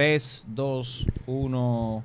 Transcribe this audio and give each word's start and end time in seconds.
3, 0.00 0.44
2, 0.48 1.06
1. 1.26 2.02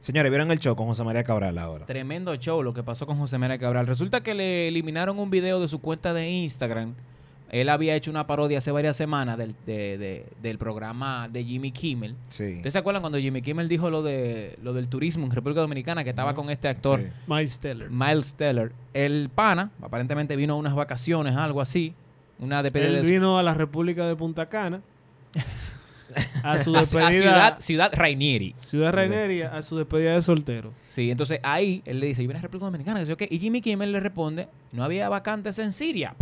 Señores, 0.00 0.30
¿vieron 0.32 0.50
el 0.50 0.58
show 0.58 0.74
con 0.74 0.88
José 0.88 1.04
María 1.04 1.22
Cabral 1.22 1.56
ahora? 1.58 1.86
Tremendo 1.86 2.34
show 2.34 2.60
lo 2.60 2.74
que 2.74 2.82
pasó 2.82 3.06
con 3.06 3.16
José 3.18 3.38
María 3.38 3.56
Cabral. 3.56 3.86
Resulta 3.86 4.20
que 4.24 4.34
le 4.34 4.66
eliminaron 4.66 5.16
un 5.20 5.30
video 5.30 5.60
de 5.60 5.68
su 5.68 5.80
cuenta 5.80 6.12
de 6.12 6.28
Instagram. 6.28 6.94
Él 7.52 7.68
había 7.68 7.94
hecho 7.94 8.10
una 8.10 8.26
parodia 8.26 8.58
hace 8.58 8.72
varias 8.72 8.96
semanas 8.96 9.38
del, 9.38 9.54
de- 9.64 9.96
de- 9.96 10.26
del 10.42 10.58
programa 10.58 11.28
de 11.32 11.44
Jimmy 11.44 11.70
Kimmel. 11.70 12.16
Sí. 12.30 12.54
¿Ustedes 12.56 12.72
se 12.72 12.78
acuerdan 12.80 13.00
cuando 13.00 13.18
Jimmy 13.20 13.42
Kimmel 13.42 13.68
dijo 13.68 13.88
lo 13.88 14.02
de 14.02 14.58
lo 14.60 14.72
del 14.72 14.88
turismo 14.88 15.24
en 15.24 15.30
República 15.30 15.60
Dominicana 15.60 16.02
que 16.02 16.10
estaba 16.10 16.34
con 16.34 16.50
este 16.50 16.66
actor 16.66 16.98
Sí. 17.00 17.06
Miles 17.28 17.60
Teller. 17.60 17.90
Miles 17.90 18.34
Teller? 18.34 18.72
El 18.92 19.30
pana 19.32 19.70
aparentemente 19.80 20.34
vino 20.34 20.54
a 20.54 20.56
unas 20.56 20.74
vacaciones, 20.74 21.36
algo 21.36 21.60
así, 21.60 21.94
una 22.40 22.60
despedida 22.60 22.88
Él 22.88 23.04
de 23.04 23.08
vino 23.08 23.38
a 23.38 23.44
la 23.44 23.54
República 23.54 24.08
de 24.08 24.16
Punta 24.16 24.48
Cana 24.48 24.80
a 26.42 26.58
su 26.62 26.74
a- 26.74 26.78
a 26.78 26.80
despedida. 26.82 27.10
Ciudad, 27.12 27.60
Ciudad 27.60 27.92
Rainieri. 27.94 28.54
Ciudad 28.58 28.92
Raineria, 28.92 29.54
a 29.54 29.62
su 29.62 29.76
despedida 29.76 30.14
de 30.14 30.22
soltero. 30.22 30.72
Sí, 30.88 31.10
entonces 31.10 31.40
ahí 31.42 31.82
él 31.84 32.00
le 32.00 32.06
dice, 32.08 32.22
yo 32.22 32.28
vine 32.28 32.38
a 32.38 32.42
República 32.42 32.66
Dominicana, 32.66 33.00
que 33.00 33.06
sé 33.06 33.10
yo 33.10 33.16
qué. 33.16 33.28
Y 33.30 33.38
Jimmy 33.38 33.60
Kimmel 33.60 33.92
le 33.92 34.00
responde, 34.00 34.48
no 34.72 34.84
había 34.84 35.08
vacantes 35.08 35.58
en 35.58 35.72
Siria. 35.72 36.14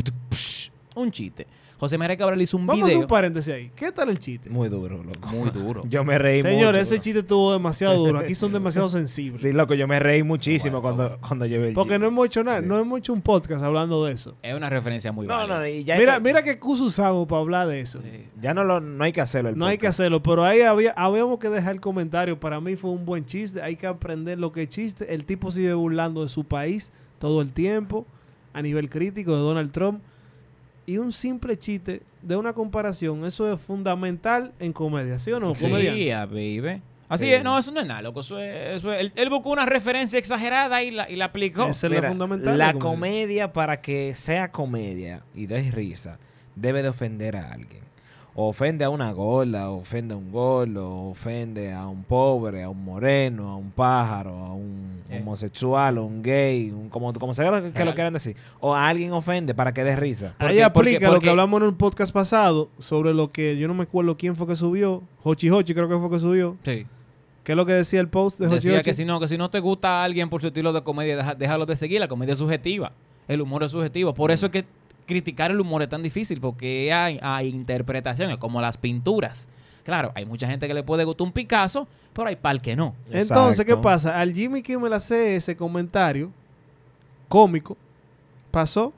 Un 0.95 1.11
chiste. 1.12 1.47
José 1.80 1.97
María 1.97 2.15
Cabral 2.15 2.41
hizo 2.43 2.59
un 2.59 2.66
Vamos 2.66 2.84
video 2.87 3.01
un 3.01 3.07
paréntesis 3.07 3.55
ahí. 3.55 3.70
¿Qué 3.75 3.91
tal 3.91 4.11
el 4.11 4.19
chiste? 4.19 4.51
Muy 4.51 4.69
duro, 4.69 5.02
loco. 5.02 5.29
muy 5.30 5.48
duro. 5.48 5.83
Yo 5.89 6.05
me 6.05 6.19
reí 6.19 6.43
Señor, 6.43 6.75
mucho. 6.75 6.79
ese 6.80 7.01
chiste 7.01 7.20
estuvo 7.20 7.55
demasiado 7.55 7.97
duro. 7.97 8.19
Aquí 8.19 8.34
son 8.34 8.53
demasiado 8.53 8.91
sensibles. 8.91 9.41
Sí, 9.41 9.53
loco, 9.55 9.73
yo 9.73 9.89
me 9.89 9.98
reí 9.98 10.23
muchísimo 10.23 10.83
Bueno, 10.83 10.97
cuando, 10.98 11.19
cuando 11.27 11.47
vi 11.47 11.55
el 11.55 11.73
Porque 11.73 11.93
chiste. 11.93 11.98
no 11.98 12.06
hemos 12.09 12.27
hecho 12.27 12.45
nada, 12.45 12.61
Sí. 12.61 12.66
no 12.66 12.79
hemos 12.79 12.98
hecho 12.98 13.15
un 13.15 13.23
podcast 13.23 13.65
hablando 13.65 14.05
de 14.05 14.12
eso. 14.12 14.37
Es 14.43 14.55
una 14.55 14.69
referencia 14.69 15.11
muy 15.11 15.27
No, 15.27 15.33
válida. 15.34 15.59
no, 15.61 15.66
y 15.66 15.83
ya, 15.84 15.97
Mira, 15.97 16.20
mira 16.20 16.43
qué 16.43 16.51
excusa 16.51 16.84
usamos 16.84 17.27
para 17.27 17.41
hablar 17.41 17.66
de 17.69 17.81
eso. 17.81 18.03
ya 18.39 18.53
no, 18.53 18.62
lo, 18.65 18.81
no 18.81 19.03
hay 19.03 19.12
que 19.12 19.23
hacerlo. 19.23 19.48
el 19.48 19.56
No 19.56 19.65
hay 19.65 19.78
que 19.78 19.87
hacerlo, 19.87 20.23
pero 20.23 20.45
ahí 20.45 20.61
había, 20.61 20.92
habíamos 20.92 21.39
que 21.39 21.48
dejar 21.48 21.73
el 21.73 21.81
comentario. 21.81 22.39
Para 22.39 22.61
mí 22.61 22.77
fue 22.77 22.91
un 22.91 23.06
buen 23.06 23.25
chiste. 23.25 23.62
Hay 23.62 23.77
que 23.77 23.87
aprender 23.87 24.39
lo 24.39 24.53
que 24.53 24.64
es 24.64 24.69
chiste. 24.69 25.14
El 25.14 25.25
tipo 25.25 25.51
sigue 25.51 25.73
burlando 25.73 26.23
de 26.25 26.28
su 26.28 26.45
país 26.45 26.92
todo 27.19 27.41
el 27.41 27.55
tiempo, 27.55 28.06
a 28.53 28.61
nivel 28.61 28.91
crítico 28.91 29.33
de 29.33 29.39
Donald 29.39 29.73
Trump. 29.73 30.03
Y 30.91 30.98
un 30.98 31.12
simple 31.12 31.56
chiste 31.56 32.02
de 32.20 32.36
una 32.36 32.52
comparación, 32.52 33.24
eso 33.24 33.52
es 33.52 33.60
fundamental 33.60 34.52
en 34.58 34.72
comedia, 34.72 35.20
¿sí 35.20 35.30
o 35.30 35.38
no? 35.38 35.55
Sí, 35.55 35.66
comediante? 35.66 36.12
ah, 36.14 36.27
baby. 36.27 36.83
Así 37.08 37.27
Sí. 37.27 37.33
es, 37.33 37.44
no, 37.44 37.56
eso 37.58 37.70
no 37.70 37.80
es 37.80 37.86
nada, 37.86 38.02
loco. 38.02 38.20
Eso 38.20 38.41
es, 38.41 38.74
eso 38.77 38.92
es- 38.92 39.00
él, 39.00 39.12
él 39.14 39.30
buscó 39.30 39.50
una 39.50 39.66
referencia 39.66 40.18
exagerada 40.18 40.83
y 40.83 40.91
la, 40.91 41.08
y 41.08 41.14
la 41.14 41.27
aplicó. 41.27 41.68
Esa 41.68 41.86
es 41.86 41.91
Mira, 41.91 42.02
la 42.02 42.08
fundamental. 42.08 42.58
la 42.58 42.72
de 42.72 42.78
comedia, 42.80 43.52
para 43.52 43.80
que 43.80 44.14
sea 44.16 44.50
comedia 44.50 45.22
y 45.33 45.46
dé 45.46 45.70
risa, 45.70 46.18
debe 46.56 46.83
de 46.83 46.88
ofender 46.88 47.36
a 47.36 47.52
alguien. 47.52 47.83
O 48.34 48.48
ofende 48.48 48.84
a 48.84 48.91
una 48.91 49.12
gorda, 49.12 49.70
o 49.70 49.78
ofende 49.78 50.14
a 50.14 50.17
un 50.17 50.31
gordo, 50.31 50.89
o 50.89 51.11
ofende 51.11 51.73
a 51.73 51.89
un 51.89 52.05
pobre, 52.05 52.62
a 52.62 52.69
un 52.69 52.84
moreno, 52.84 53.50
a 53.50 53.56
un 53.56 53.70
pájaro, 53.73 54.31
a 54.31 54.55
un 54.55 55.00
Eh. 55.11 55.19
homosexual, 55.20 55.98
o 55.98 56.05
un 56.05 56.23
gay, 56.23 56.70
un, 56.70 56.89
como, 56.89 57.12
como 57.14 57.34
sea 57.34 57.61
que, 57.61 57.73
que 57.73 57.84
lo 57.84 57.92
quieran 57.95 58.12
decir. 58.12 58.36
O 58.61 58.75
a 58.75 58.86
alguien 58.89 59.12
ofende 59.12 59.53
para 59.55 59.75
que 59.75 59.83
dé 59.83 59.97
risa. 59.97 60.34
Ahí 60.39 60.47
Porque- 60.48 60.64
aplica 60.64 60.98
porque- 61.08 61.14
lo 61.14 61.20
que 61.20 61.31
hablamos 61.31 61.61
en 61.61 61.69
un 61.69 61.75
podcast 61.75 62.12
pasado 62.12 62.69
sobre 62.78 63.12
lo 63.14 63.33
que 63.33 63.56
yo 63.58 63.67
no 63.67 63.75
me 63.75 63.83
acuerdo 63.83 64.17
quién 64.17 64.36
fue 64.36 64.47
que 64.47 64.55
subió. 64.56 65.03
Hochi 65.25 65.51
Hochi 65.51 65.75
creo 65.75 65.89
que 65.89 65.97
fue 65.98 66.08
que 66.11 66.19
subió. 66.20 66.56
Sí. 66.64 66.86
¿Qué 67.42 67.53
es 67.53 67.56
lo 67.56 67.67
que 67.67 67.73
decía 67.73 68.01
el 68.01 68.08
post 68.08 68.39
de 68.39 68.47
Hochi 68.47 68.55
Decía 68.56 68.75
Hochi? 68.77 68.84
que 68.84 68.95
si 68.95 69.05
no, 69.05 69.19
que 69.19 69.27
si 69.27 69.36
no 69.36 69.51
te 69.51 69.58
gusta 69.58 70.01
a 70.03 70.05
alguien 70.05 70.31
por 70.31 70.41
su 70.41 70.47
estilo 70.48 70.73
de 70.73 70.83
comedia, 70.83 71.17
deja- 71.17 71.34
déjalo 71.34 71.67
de 71.67 71.75
seguir. 71.75 71.98
La 71.98 72.06
comedia 72.06 72.34
es 72.34 72.39
subjetiva. 72.39 72.92
El 73.27 73.41
humor 73.41 73.64
es 73.64 73.73
subjetivo. 73.73 74.14
Por 74.14 74.31
eso 74.31 74.47
es 74.47 74.53
que 74.53 74.64
criticar 75.11 75.50
el 75.50 75.61
humor 75.61 75.83
es 75.83 75.89
tan 75.91 76.03
difícil, 76.03 76.41
porque 76.41 76.91
hay, 76.92 77.19
hay 77.20 77.48
interpretaciones, 77.48 78.39
como 78.39 78.61
las 78.62 78.78
pinturas. 78.78 79.47
Claro, 79.84 80.12
hay 80.14 80.25
mucha 80.25 80.47
gente 80.47 80.67
que 80.67 80.72
le 80.75 80.83
puede 80.83 81.05
gustar 81.05 81.27
un 81.27 81.33
Picasso, 81.33 81.86
pero 82.14 82.28
hay 82.28 82.36
pal 82.36 82.62
que 82.62 82.77
no. 82.77 82.94
Entonces, 83.11 83.64
¿qué 83.67 83.77
pasa? 83.77 84.19
Al 84.19 84.33
Jimmy 84.33 84.62
Kimmel 84.62 84.92
hace 84.92 85.36
ese 85.36 85.56
comentario 85.56 86.30
cómico, 87.28 87.77
pasó. 88.51 88.92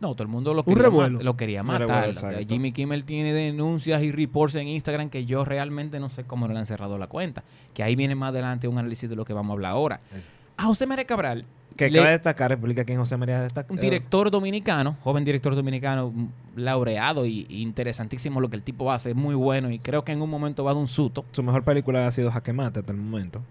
No, 0.00 0.14
todo 0.14 0.22
el 0.22 0.28
mundo 0.28 0.54
lo 0.54 0.62
Un 0.64 0.74
quería, 0.74 0.90
ma- 0.90 1.08
lo 1.08 1.36
quería 1.36 1.62
matar. 1.62 2.06
revuelo. 2.14 2.46
Jimmy 2.48 2.72
Kimmel 2.72 3.04
tiene 3.04 3.34
denuncias 3.34 4.02
y 4.02 4.10
reports 4.10 4.54
en 4.54 4.66
Instagram 4.68 5.10
que 5.10 5.26
yo 5.26 5.44
realmente 5.44 6.00
no 6.00 6.08
sé 6.08 6.24
cómo 6.24 6.48
no 6.48 6.54
le 6.54 6.60
han 6.60 6.66
cerrado 6.66 6.96
la 6.96 7.06
cuenta. 7.06 7.42
Que 7.74 7.82
ahí 7.82 7.96
viene 7.96 8.14
más 8.14 8.30
adelante 8.30 8.66
un 8.66 8.78
análisis 8.78 9.10
de 9.10 9.16
lo 9.16 9.26
que 9.26 9.34
vamos 9.34 9.50
a 9.50 9.52
hablar 9.54 9.72
ahora. 9.72 10.00
Eso. 10.16 10.28
A 10.60 10.64
José 10.64 10.86
María 10.86 11.04
Cabral, 11.06 11.44
Que 11.76 11.88
le- 11.88 11.98
cabe 11.98 12.10
destacar, 12.10 12.52
explica 12.52 12.84
quién 12.84 12.98
José 12.98 13.16
María 13.16 13.40
destaca. 13.40 13.72
un 13.72 13.80
director 13.80 14.30
dominicano, 14.30 14.96
joven 15.02 15.24
director 15.24 15.54
dominicano, 15.56 16.10
mm, 16.10 16.28
laureado 16.56 17.24
y, 17.26 17.46
y 17.48 17.62
interesantísimo 17.62 18.40
lo 18.40 18.50
que 18.50 18.56
el 18.56 18.62
tipo 18.62 18.92
hace, 18.92 19.10
es 19.10 19.16
muy 19.16 19.34
bueno 19.34 19.70
y 19.70 19.78
creo 19.78 20.04
que 20.04 20.12
en 20.12 20.20
un 20.20 20.28
momento 20.30 20.62
va 20.64 20.74
de 20.74 20.80
un 20.80 20.88
suto. 20.88 21.24
Su 21.32 21.42
mejor 21.42 21.64
película 21.64 22.06
ha 22.06 22.12
sido 22.12 22.30
Jaque 22.30 22.52
Mate 22.52 22.80
hasta 22.80 22.92
el 22.92 22.98
momento. 22.98 23.42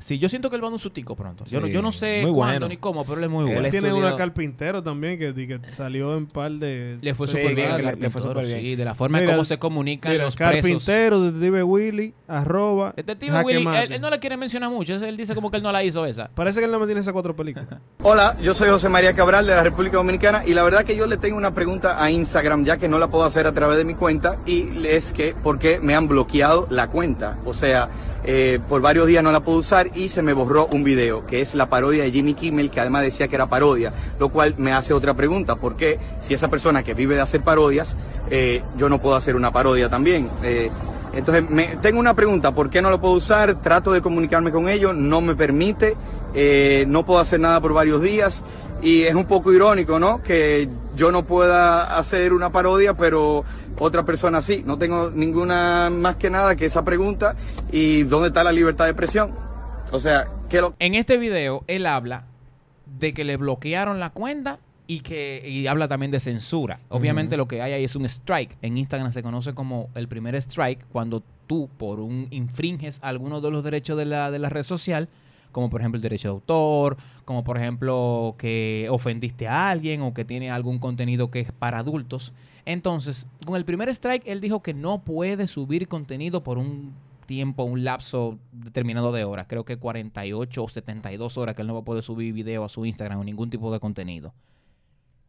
Sí, 0.00 0.18
yo 0.20 0.28
siento 0.28 0.48
que 0.48 0.54
él 0.56 0.62
va 0.62 0.68
de 0.68 0.74
un 0.74 0.78
sutico 0.78 1.16
pronto. 1.16 1.44
Yo, 1.46 1.60
no, 1.60 1.66
yo 1.66 1.82
no 1.82 1.90
sé 1.90 2.20
muy 2.22 2.30
cuándo 2.32 2.52
bueno. 2.60 2.68
ni 2.68 2.76
cómo, 2.76 3.04
pero 3.04 3.16
él 3.18 3.24
es 3.24 3.30
muy 3.30 3.40
Él 3.48 3.52
bueno. 3.54 3.64
Él 3.64 3.70
tiene 3.72 3.92
una 3.92 4.14
carpintero 4.16 4.80
también 4.80 5.18
que, 5.18 5.34
que 5.34 5.58
salió 5.70 6.16
en 6.16 6.26
par 6.26 6.52
de... 6.52 6.98
Le 7.00 7.14
fue 7.16 7.26
Sí, 7.26 7.32
súper 7.32 7.54
bien. 7.56 7.68
le- 7.98 8.10
fue 8.10 8.44
bien. 8.44 8.60
Sí, 8.60 8.76
de 8.76 8.84
la 8.84 8.94
forma 8.94 9.20
en 9.20 9.26
cómo 9.30 9.44
se 9.44 9.58
comunican 9.58 10.12
Mira, 10.12 10.24
los 10.24 10.36
presos. 10.36 10.54
carpintero, 10.62 11.20
detective 11.20 11.62
Willy, 11.64 12.14
arroba... 12.28 12.92
Detective 12.94 13.32
Jaque 13.32 13.46
Willy, 13.46 13.66
él, 13.76 13.92
él 13.94 14.00
no 14.00 14.10
la 14.10 14.18
quiere 14.18 14.36
mencionar 14.36 14.70
mucho. 14.70 14.94
Él 14.94 15.16
dice 15.16 15.34
como 15.34 15.50
que 15.50 15.56
él 15.56 15.62
no 15.62 15.72
la 15.72 15.82
hizo 15.82 16.06
esa. 16.06 16.28
Parece 16.28 16.60
que 16.60 16.66
él 16.66 16.70
no 16.70 16.78
me 16.78 16.86
tiene 16.86 17.00
esas 17.00 17.12
cuatro 17.12 17.34
películas. 17.34 17.68
Hola, 18.02 18.36
yo 18.40 18.54
soy 18.54 18.68
José 18.68 18.88
María 18.88 19.14
Cabral 19.14 19.46
de 19.46 19.54
la 19.54 19.62
República 19.62 19.96
Dominicana 19.96 20.44
y 20.46 20.54
la 20.54 20.62
verdad 20.62 20.84
que 20.84 20.94
yo 20.94 21.06
le 21.06 21.16
tengo 21.16 21.36
una 21.36 21.54
pregunta 21.54 22.02
a 22.02 22.10
Instagram 22.10 22.64
ya 22.64 22.76
que 22.76 22.88
no 22.88 22.98
la 22.98 23.08
puedo 23.08 23.24
hacer 23.24 23.46
a 23.46 23.52
través 23.52 23.78
de 23.78 23.84
mi 23.84 23.94
cuenta 23.94 24.36
y 24.46 24.86
es 24.86 25.12
que 25.12 25.34
¿por 25.34 25.58
qué 25.58 25.80
me 25.80 25.94
han 25.94 26.06
bloqueado 26.06 26.66
la 26.70 26.88
cuenta? 26.88 27.38
O 27.44 27.54
sea, 27.54 27.88
eh, 28.24 28.60
por 28.68 28.82
varios 28.82 29.06
días 29.06 29.22
no 29.22 29.32
la 29.32 29.40
puedo 29.40 29.58
usar 29.58 29.90
y 29.94 30.08
se 30.08 30.22
me 30.22 30.32
borró 30.32 30.66
un 30.66 30.84
video 30.84 31.26
que 31.26 31.40
es 31.40 31.54
la 31.54 31.68
parodia 31.68 32.02
de 32.02 32.10
Jimmy 32.10 32.34
Kimmel 32.34 32.70
que 32.70 32.80
además 32.80 33.02
decía 33.02 33.28
que 33.28 33.36
era 33.36 33.46
parodia, 33.46 33.92
lo 34.18 34.28
cual 34.28 34.54
me 34.58 34.72
hace 34.72 34.92
otra 34.92 35.14
pregunta, 35.14 35.56
¿por 35.56 35.76
qué 35.76 35.98
si 36.20 36.34
esa 36.34 36.48
persona 36.48 36.82
que 36.82 36.94
vive 36.94 37.14
de 37.14 37.20
hacer 37.20 37.40
parodias, 37.42 37.96
eh, 38.30 38.62
yo 38.76 38.88
no 38.88 39.00
puedo 39.00 39.16
hacer 39.16 39.34
una 39.34 39.52
parodia 39.52 39.88
también? 39.88 40.28
Eh, 40.42 40.70
entonces, 41.12 41.48
me, 41.48 41.76
tengo 41.76 41.98
una 42.00 42.14
pregunta, 42.14 42.54
¿por 42.54 42.70
qué 42.70 42.82
no 42.82 42.90
lo 42.90 43.00
puedo 43.00 43.14
usar? 43.14 43.60
Trato 43.60 43.92
de 43.92 44.00
comunicarme 44.00 44.50
con 44.50 44.68
ellos, 44.68 44.94
no 44.94 45.20
me 45.20 45.34
permite, 45.34 45.96
eh, 46.34 46.84
no 46.88 47.04
puedo 47.04 47.20
hacer 47.20 47.40
nada 47.40 47.60
por 47.60 47.72
varios 47.72 48.02
días 48.02 48.44
y 48.82 49.02
es 49.02 49.14
un 49.14 49.24
poco 49.24 49.52
irónico, 49.52 49.98
¿no? 49.98 50.22
Que 50.22 50.68
yo 50.94 51.10
no 51.10 51.24
pueda 51.24 51.96
hacer 51.98 52.32
una 52.32 52.50
parodia, 52.50 52.94
pero 52.94 53.44
otra 53.78 54.04
persona 54.04 54.40
sí. 54.42 54.62
No 54.64 54.78
tengo 54.78 55.10
ninguna 55.10 55.90
más 55.90 56.16
que 56.16 56.30
nada 56.30 56.56
que 56.56 56.66
esa 56.66 56.84
pregunta 56.84 57.34
y 57.72 58.02
¿dónde 58.04 58.28
está 58.28 58.44
la 58.44 58.52
libertad 58.52 58.84
de 58.84 58.90
expresión? 58.90 59.32
O 59.90 59.98
sea, 59.98 60.28
¿qué 60.48 60.60
lo... 60.60 60.74
En 60.78 60.94
este 60.94 61.16
video, 61.16 61.64
él 61.66 61.86
habla 61.86 62.24
de 62.86 63.12
que 63.14 63.24
le 63.24 63.36
bloquearon 63.36 64.00
la 64.00 64.10
cuenta 64.10 64.58
y 64.88 65.00
que 65.00 65.44
y 65.46 65.66
habla 65.66 65.86
también 65.86 66.10
de 66.10 66.18
censura. 66.18 66.80
Obviamente 66.88 67.36
lo 67.36 67.46
que 67.46 67.60
hay 67.62 67.72
ahí 67.74 67.84
es 67.84 67.94
un 67.94 68.06
strike. 68.06 68.56
En 68.62 68.78
Instagram 68.78 69.12
se 69.12 69.22
conoce 69.22 69.54
como 69.54 69.90
el 69.94 70.08
primer 70.08 70.34
strike 70.34 70.84
cuando 70.90 71.22
tú 71.46 71.68
por 71.76 72.00
un 72.00 72.26
infringes 72.30 72.98
alguno 73.02 73.40
de 73.42 73.50
los 73.50 73.62
derechos 73.62 73.98
de 73.98 74.06
la, 74.06 74.30
de 74.30 74.38
la 74.38 74.48
red 74.48 74.62
social, 74.62 75.10
como 75.52 75.68
por 75.68 75.82
ejemplo 75.82 75.98
el 75.98 76.02
derecho 76.02 76.28
de 76.28 76.32
autor, 76.32 76.96
como 77.26 77.44
por 77.44 77.58
ejemplo 77.58 78.34
que 78.38 78.88
ofendiste 78.90 79.46
a 79.46 79.68
alguien 79.68 80.00
o 80.00 80.14
que 80.14 80.24
tiene 80.24 80.50
algún 80.50 80.78
contenido 80.78 81.30
que 81.30 81.40
es 81.40 81.52
para 81.52 81.80
adultos. 81.80 82.32
Entonces, 82.64 83.26
con 83.44 83.56
el 83.56 83.66
primer 83.66 83.90
strike, 83.90 84.26
él 84.26 84.40
dijo 84.40 84.62
que 84.62 84.72
no 84.72 85.02
puede 85.02 85.46
subir 85.48 85.86
contenido 85.86 86.42
por 86.42 86.56
un 86.56 86.94
tiempo, 87.26 87.64
un 87.64 87.84
lapso 87.84 88.38
determinado 88.52 89.12
de 89.12 89.24
horas. 89.24 89.44
Creo 89.50 89.66
que 89.66 89.76
48 89.76 90.64
o 90.64 90.68
72 90.68 91.36
horas 91.36 91.54
que 91.54 91.60
él 91.60 91.68
no 91.68 91.74
va 91.74 91.80
a 91.80 91.84
poder 91.84 92.02
subir 92.02 92.32
video 92.32 92.64
a 92.64 92.70
su 92.70 92.86
Instagram 92.86 93.20
o 93.20 93.24
ningún 93.24 93.50
tipo 93.50 93.70
de 93.70 93.80
contenido. 93.80 94.32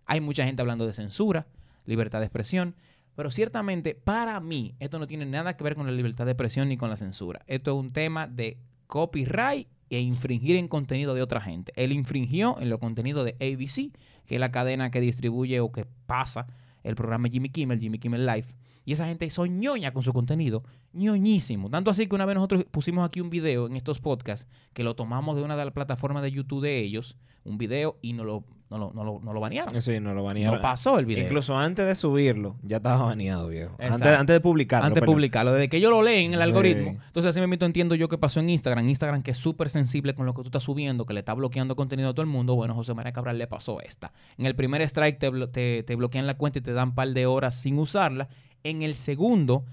Hay 0.09 0.21
mucha 0.21 0.43
gente 0.43 0.63
hablando 0.63 0.87
de 0.87 0.93
censura, 0.93 1.45
libertad 1.85 2.17
de 2.17 2.25
expresión, 2.25 2.75
pero 3.15 3.29
ciertamente 3.29 3.93
para 3.93 4.39
mí 4.39 4.73
esto 4.79 4.97
no 4.97 5.05
tiene 5.05 5.23
nada 5.27 5.55
que 5.55 5.63
ver 5.63 5.75
con 5.75 5.85
la 5.85 5.91
libertad 5.91 6.25
de 6.25 6.31
expresión 6.31 6.67
ni 6.67 6.77
con 6.77 6.89
la 6.89 6.97
censura. 6.97 7.41
Esto 7.45 7.71
es 7.71 7.77
un 7.77 7.93
tema 7.93 8.25
de 8.27 8.57
copyright 8.87 9.67
e 9.91 9.99
infringir 9.99 10.55
en 10.55 10.67
contenido 10.67 11.13
de 11.13 11.21
otra 11.21 11.41
gente. 11.41 11.73
Él 11.75 11.91
infringió 11.91 12.59
en 12.59 12.71
los 12.71 12.79
contenidos 12.79 13.23
de 13.23 13.33
ABC, 13.33 13.95
que 14.25 14.35
es 14.35 14.39
la 14.39 14.51
cadena 14.51 14.89
que 14.89 14.99
distribuye 14.99 15.59
o 15.59 15.71
que 15.71 15.85
pasa 16.07 16.47
el 16.81 16.95
programa 16.95 17.29
Jimmy 17.29 17.49
Kimmel, 17.49 17.79
Jimmy 17.79 17.99
Kimmel 17.99 18.25
Live. 18.25 18.47
Y 18.89 18.93
esa 18.93 19.05
gente 19.05 19.29
son 19.29 19.59
ñoña 19.59 19.93
con 19.93 20.01
su 20.01 20.11
contenido, 20.13 20.63
ñoñísimo. 20.93 21.69
Tanto 21.69 21.91
así 21.91 22.07
que 22.07 22.15
una 22.15 22.25
vez 22.25 22.33
nosotros 22.33 22.65
pusimos 22.71 23.05
aquí 23.05 23.21
un 23.21 23.29
video 23.29 23.67
en 23.67 23.75
estos 23.75 23.99
podcasts 23.99 24.47
que 24.73 24.83
lo 24.83 24.95
tomamos 24.95 25.35
de 25.37 25.43
una 25.43 25.55
de 25.55 25.63
las 25.63 25.73
plataformas 25.75 26.23
de 26.23 26.31
YouTube 26.31 26.63
de 26.63 26.79
ellos, 26.79 27.15
un 27.43 27.59
video, 27.59 27.97
y 28.01 28.13
no 28.13 28.23
lo, 28.23 28.43
no 28.71 28.77
lo, 28.79 28.91
no 28.93 29.03
lo, 29.03 29.19
no 29.19 29.31
lo 29.33 29.39
banearon. 29.39 29.79
Sí, 29.81 29.99
no 29.99 30.13
lo 30.13 30.23
banearon. 30.23 30.55
No 30.57 30.61
pasó 30.63 30.97
el 30.99 31.05
video. 31.05 31.23
Incluso 31.23 31.57
antes 31.57 31.85
de 31.85 31.93
subirlo, 31.95 32.57
ya 32.63 32.77
estaba 32.77 33.03
baneado, 33.05 33.47
viejo. 33.47 33.75
Antes, 33.79 34.07
antes 34.07 34.33
de 34.35 34.39
publicarlo. 34.41 34.87
Antes 34.87 35.01
de 35.01 35.05
publicarlo, 35.05 35.51
desde 35.53 35.69
que 35.69 35.77
ellos 35.77 35.91
lo 35.91 36.01
leen 36.01 36.27
en 36.27 36.33
el 36.33 36.39
Sí. 36.39 36.43
algoritmo. 36.43 36.89
Entonces, 37.07 37.29
así 37.29 37.39
mismo 37.47 37.63
entiendo 37.65 37.93
yo 37.95 38.09
que 38.09 38.17
pasó 38.17 38.39
en 38.39 38.49
Instagram. 38.49 38.89
Instagram, 38.89 39.21
que 39.23 39.31
es 39.31 39.37
súper 39.37 39.69
sensible 39.69 40.15
con 40.15 40.25
lo 40.25 40.33
que 40.33 40.41
tú 40.41 40.47
estás 40.47 40.63
subiendo, 40.63 41.05
que 41.05 41.13
le 41.13 41.19
está 41.19 41.33
bloqueando 41.35 41.75
contenido 41.75 42.09
a 42.09 42.13
todo 42.13 42.23
el 42.23 42.27
mundo. 42.29 42.55
Bueno, 42.55 42.73
José 42.73 42.93
María 42.95 43.11
Cabral 43.13 43.37
le 43.37 43.45
pasó 43.47 43.81
esta. 43.81 44.11
En 44.37 44.45
el 44.47 44.55
primer 44.55 44.81
strike 44.81 45.19
te, 45.19 45.31
te, 45.47 45.83
te 45.83 45.95
bloquean 45.95 46.25
la 46.27 46.35
cuenta 46.37 46.57
y 46.59 46.61
te 46.63 46.73
dan 46.73 46.89
un 46.89 46.95
par 46.95 47.09
de 47.09 47.25
horas 47.27 47.55
sin 47.55 47.77
usarla. 47.77 48.27
En 48.63 48.81
el 48.83 48.95
segundo, 48.95 49.65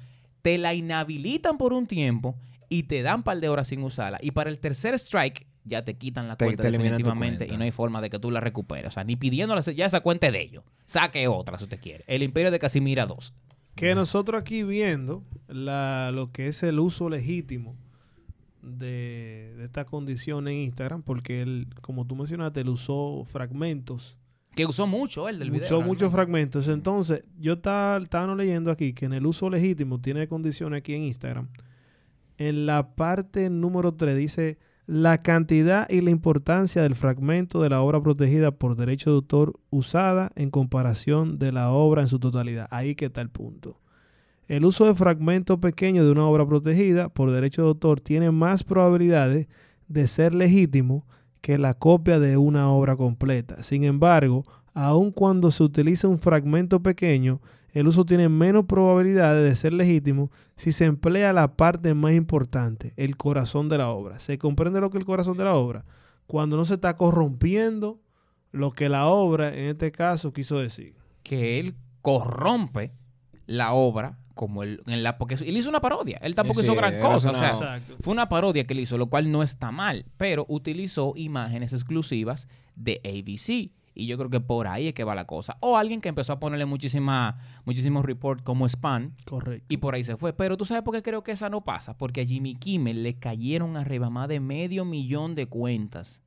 te 0.42 0.58
la 0.58 0.74
inhabilitan 0.74 1.58
por 1.58 1.72
un 1.72 1.86
tiempo 1.86 2.36
y 2.68 2.84
te 2.84 3.02
dan 3.02 3.22
par 3.22 3.40
de 3.40 3.48
horas 3.48 3.68
sin 3.68 3.82
usarla. 3.82 4.18
Y 4.22 4.30
para 4.32 4.50
el 4.50 4.58
tercer 4.58 4.94
strike 4.94 5.46
ya 5.64 5.84
te 5.84 5.94
quitan 5.94 6.28
la 6.28 6.36
Te- 6.36 6.44
cuenta 6.46 6.62
te 6.62 6.70
definitivamente 6.70 7.38
cuenta. 7.38 7.54
y 7.54 7.58
no 7.58 7.64
hay 7.64 7.70
forma 7.72 8.00
de 8.00 8.10
que 8.10 8.18
tú 8.18 8.30
la 8.30 8.40
recuperes. 8.40 8.86
O 8.86 8.90
sea, 8.92 9.02
ni 9.04 9.16
pidiéndola, 9.16 9.60
ya 9.62 9.86
esa 9.86 10.00
cuenta 10.00 10.28
es 10.28 10.32
de 10.32 10.40
ellos. 10.42 10.64
Saque 10.86 11.26
otra 11.28 11.58
si 11.58 11.64
usted 11.64 11.80
quiere. 11.80 12.04
El 12.06 12.22
Imperio 12.22 12.50
de 12.52 12.58
Casimira 12.60 13.06
2. 13.06 13.32
Que 13.74 13.94
nosotros 13.94 14.40
aquí 14.40 14.62
viendo 14.62 15.22
la, 15.48 16.10
lo 16.12 16.30
que 16.32 16.46
es 16.48 16.62
el 16.62 16.78
uso 16.78 17.08
legítimo 17.10 17.76
de, 18.62 19.54
de 19.56 19.64
esta 19.64 19.84
condición 19.84 20.48
en 20.48 20.54
Instagram, 20.62 21.02
porque 21.02 21.42
él, 21.42 21.66
como 21.82 22.06
tú 22.06 22.16
mencionaste, 22.16 22.60
él 22.60 22.68
usó 22.68 23.24
fragmentos, 23.30 24.16
Que 24.56 24.66
usó 24.66 24.86
mucho 24.86 25.28
el 25.28 25.38
del 25.38 25.50
video. 25.50 25.66
usó 25.66 25.82
muchos 25.82 26.10
fragmentos. 26.10 26.66
Entonces, 26.66 27.22
yo 27.38 27.52
estaba, 27.52 27.98
estaba 27.98 28.34
leyendo 28.34 28.70
aquí 28.70 28.94
que 28.94 29.04
en 29.04 29.12
el 29.12 29.26
uso 29.26 29.50
legítimo 29.50 30.00
tiene 30.00 30.26
condiciones 30.26 30.78
aquí 30.78 30.94
en 30.94 31.02
Instagram. 31.02 31.48
En 32.38 32.66
la 32.66 32.94
parte 32.94 33.50
número 33.50 33.94
3 33.94 34.16
dice 34.16 34.58
la 34.86 35.20
cantidad 35.20 35.88
y 35.90 36.00
la 36.00 36.10
importancia 36.10 36.82
del 36.82 36.94
fragmento 36.94 37.60
de 37.60 37.68
la 37.68 37.82
obra 37.82 38.00
protegida 38.00 38.50
por 38.50 38.76
derecho 38.76 39.10
de 39.10 39.16
autor 39.16 39.60
usada 39.68 40.32
en 40.36 40.50
comparación 40.50 41.38
de 41.38 41.52
la 41.52 41.70
obra 41.70 42.02
en 42.02 42.08
su 42.08 42.18
totalidad. 42.18 42.66
Ahí 42.70 42.94
que 42.94 43.06
está 43.06 43.20
el 43.20 43.28
punto. 43.28 43.80
El 44.48 44.64
uso 44.64 44.86
de 44.86 44.94
fragmentos 44.94 45.58
pequeños 45.58 46.06
de 46.06 46.12
una 46.12 46.24
obra 46.24 46.46
protegida 46.46 47.08
por 47.08 47.30
derecho 47.30 47.62
de 47.62 47.68
autor 47.68 48.00
tiene 48.00 48.30
más 48.30 48.64
probabilidades 48.64 49.48
de 49.88 50.06
ser 50.06 50.34
legítimo 50.34 51.04
que 51.46 51.58
la 51.58 51.74
copia 51.74 52.18
de 52.18 52.36
una 52.36 52.70
obra 52.70 52.96
completa. 52.96 53.62
Sin 53.62 53.84
embargo, 53.84 54.42
aun 54.74 55.12
cuando 55.12 55.52
se 55.52 55.62
utiliza 55.62 56.08
un 56.08 56.18
fragmento 56.18 56.82
pequeño, 56.82 57.40
el 57.70 57.86
uso 57.86 58.04
tiene 58.04 58.28
menos 58.28 58.64
probabilidades 58.64 59.48
de 59.48 59.54
ser 59.54 59.72
legítimo 59.72 60.32
si 60.56 60.72
se 60.72 60.86
emplea 60.86 61.32
la 61.32 61.54
parte 61.54 61.94
más 61.94 62.14
importante, 62.14 62.94
el 62.96 63.16
corazón 63.16 63.68
de 63.68 63.78
la 63.78 63.90
obra. 63.90 64.18
¿Se 64.18 64.38
comprende 64.38 64.80
lo 64.80 64.90
que 64.90 64.98
es 64.98 65.02
el 65.02 65.06
corazón 65.06 65.36
de 65.36 65.44
la 65.44 65.54
obra? 65.54 65.84
Cuando 66.26 66.56
no 66.56 66.64
se 66.64 66.74
está 66.74 66.96
corrompiendo 66.96 68.00
lo 68.50 68.72
que 68.72 68.88
la 68.88 69.06
obra, 69.06 69.54
en 69.54 69.66
este 69.66 69.92
caso, 69.92 70.32
quiso 70.32 70.58
decir. 70.58 70.96
Que 71.22 71.60
él 71.60 71.76
corrompe 72.02 72.90
la 73.46 73.72
obra 73.72 74.18
como 74.36 74.62
él, 74.62 74.82
en 74.86 75.02
la, 75.02 75.18
porque 75.18 75.34
él 75.34 75.56
hizo 75.56 75.68
una 75.68 75.80
parodia. 75.80 76.18
Él 76.22 76.36
tampoco 76.36 76.60
Sí, 76.60 76.66
hizo 76.66 76.76
gran 76.76 77.00
cosa. 77.00 77.32
O 77.32 77.34
sea, 77.34 77.48
Exacto. 77.48 77.96
Fue 78.00 78.12
una 78.12 78.28
parodia 78.28 78.64
que 78.64 78.74
él 78.74 78.80
hizo, 78.80 78.96
lo 78.98 79.08
cual 79.08 79.32
no 79.32 79.42
está 79.42 79.72
mal, 79.72 80.04
pero 80.16 80.44
utilizó 80.48 81.14
imágenes 81.16 81.72
exclusivas 81.72 82.46
de 82.76 83.00
ABC. 83.02 83.72
Y 83.98 84.06
yo 84.06 84.18
creo 84.18 84.28
que 84.28 84.40
por 84.40 84.66
ahí 84.68 84.88
es 84.88 84.94
que 84.94 85.04
va 85.04 85.14
la 85.14 85.26
cosa. 85.26 85.56
O 85.60 85.78
alguien 85.78 86.02
que 86.02 86.10
empezó 86.10 86.34
a 86.34 86.38
ponerle 86.38 86.66
muchísima, 86.66 87.38
muchísimos 87.64 88.04
reports 88.04 88.42
como 88.42 88.66
spam 88.66 89.16
Correcto. 89.24 89.64
y 89.70 89.78
por 89.78 89.94
ahí 89.94 90.04
se 90.04 90.18
fue. 90.18 90.34
Pero 90.34 90.58
tú 90.58 90.66
sabes 90.66 90.84
por 90.84 90.94
qué 90.94 91.02
creo 91.02 91.24
que 91.24 91.32
esa 91.32 91.48
no 91.48 91.64
pasa. 91.64 91.96
Porque 91.96 92.20
a 92.20 92.26
Jimmy 92.26 92.54
Kimmel 92.56 93.02
le 93.02 93.18
cayeron 93.18 93.78
arriba 93.78 94.10
más 94.10 94.28
de 94.28 94.38
medio 94.38 94.84
millón 94.84 95.34
de 95.34 95.46
cuentas 95.46 96.20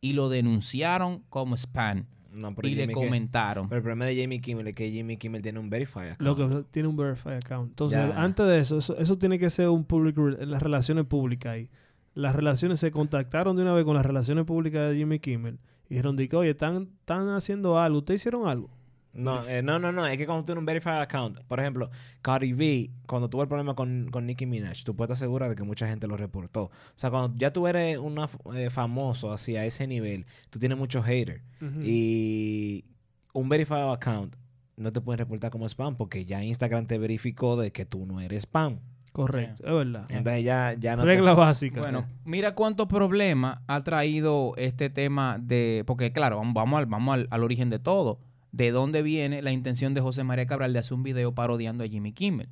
y 0.00 0.12
lo 0.12 0.28
denunciaron 0.28 1.24
como 1.28 1.56
spam 1.56 2.06
No, 2.36 2.54
pero 2.54 2.68
y 2.68 2.74
le 2.74 2.82
Jimmy 2.82 2.94
comentaron. 2.94 3.68
Pero 3.68 3.78
el 3.78 3.82
problema 3.82 4.04
de 4.06 4.20
Jamie 4.20 4.40
Kimmel 4.40 4.68
es 4.68 4.74
que 4.74 4.90
Jimmy 4.90 5.16
Kimmel 5.16 5.42
tiene 5.42 5.58
un 5.58 5.70
verify 5.70 6.10
account. 6.10 6.20
Lo 6.22 6.36
que 6.36 6.64
tiene 6.70 6.88
un 6.88 6.96
verified 6.96 7.32
account. 7.38 7.70
Entonces, 7.70 7.98
Ya. 7.98 8.22
antes 8.22 8.46
de 8.46 8.58
eso, 8.58 8.78
eso, 8.78 8.96
eso 8.98 9.18
tiene 9.18 9.38
que 9.38 9.50
ser 9.50 9.68
un 9.68 9.84
public, 9.84 10.16
las 10.40 10.62
relaciones 10.62 11.06
públicas 11.06 11.52
ahí. 11.52 11.70
Las 12.14 12.34
relaciones 12.36 12.80
se 12.80 12.90
contactaron 12.90 13.56
de 13.56 13.62
una 13.62 13.72
vez 13.74 13.84
con 13.84 13.94
las 13.94 14.06
relaciones 14.06 14.44
públicas 14.44 14.90
de 14.90 14.96
Jimmy 14.96 15.18
Kimmel 15.18 15.58
y 15.88 15.94
dijeron 15.94 16.16
que, 16.16 16.34
oye, 16.36 16.50
están, 16.50 16.88
están 17.00 17.28
haciendo 17.28 17.78
algo. 17.78 17.98
¿Ustedes 17.98 18.20
hicieron 18.22 18.48
algo? 18.48 18.70
No, 19.16 19.46
eh, 19.48 19.62
no, 19.62 19.78
no, 19.78 19.92
no. 19.92 20.06
Es 20.06 20.16
que 20.18 20.26
cuando 20.26 20.42
tú 20.42 20.46
tienes 20.46 20.60
un 20.60 20.66
verified 20.66 21.00
account, 21.00 21.40
por 21.48 21.58
ejemplo, 21.60 21.90
Cardi 22.22 22.52
B, 22.52 22.90
cuando 23.06 23.28
tuvo 23.28 23.42
el 23.42 23.48
problema 23.48 23.74
con, 23.74 24.08
con 24.10 24.26
Nicki 24.26 24.46
Minaj, 24.46 24.84
tú 24.84 24.94
puedes 24.94 25.10
estar 25.12 25.26
segura 25.26 25.48
de 25.48 25.56
que 25.56 25.62
mucha 25.62 25.88
gente 25.88 26.06
lo 26.06 26.16
reportó. 26.16 26.64
O 26.64 26.70
sea, 26.94 27.10
cuando 27.10 27.36
ya 27.38 27.52
tú 27.52 27.66
eres 27.66 27.98
una 27.98 28.28
eh, 28.54 28.70
famoso 28.70 29.32
así 29.32 29.56
a 29.56 29.64
ese 29.64 29.86
nivel, 29.86 30.26
tú 30.50 30.58
tienes 30.58 30.76
muchos 30.78 31.04
haters. 31.04 31.42
Y 31.82 32.84
un 33.32 33.48
verified 33.48 33.90
account 33.92 34.34
no 34.76 34.92
te 34.92 35.00
pueden 35.00 35.18
reportar 35.18 35.50
como 35.50 35.66
spam 35.68 35.96
porque 35.96 36.24
ya 36.26 36.42
Instagram 36.44 36.86
te 36.86 36.98
verificó 36.98 37.56
de 37.56 37.70
que 37.72 37.86
tú 37.86 38.04
no 38.06 38.20
eres 38.20 38.42
spam. 38.44 38.80
Correcto, 39.12 39.66
es 39.66 39.72
verdad. 39.72 40.04
Entonces 40.10 40.44
ya, 40.44 40.74
ya 40.78 40.94
no 40.94 41.02
te- 41.02 41.08
Regla 41.08 41.32
básica. 41.32 41.80
Bueno, 41.80 42.04
mira 42.26 42.54
cuántos 42.54 42.86
problemas 42.86 43.60
ha 43.66 43.80
traído 43.82 44.52
este 44.58 44.90
tema 44.90 45.38
de... 45.40 45.84
Porque 45.86 46.12
claro, 46.12 46.36
vamos, 46.36 46.52
vamos, 46.52 46.78
al, 46.80 46.84
vamos 46.86 47.14
al, 47.14 47.26
al 47.30 47.42
origen 47.42 47.70
de 47.70 47.78
todo. 47.78 48.18
¿De 48.56 48.70
dónde 48.70 49.02
viene 49.02 49.42
la 49.42 49.52
intención 49.52 49.92
de 49.92 50.00
José 50.00 50.24
María 50.24 50.46
Cabral 50.46 50.72
de 50.72 50.78
hacer 50.78 50.94
un 50.94 51.02
video 51.02 51.34
parodiando 51.34 51.84
a 51.84 51.86
Jimmy 51.88 52.12
Kimmel? 52.12 52.48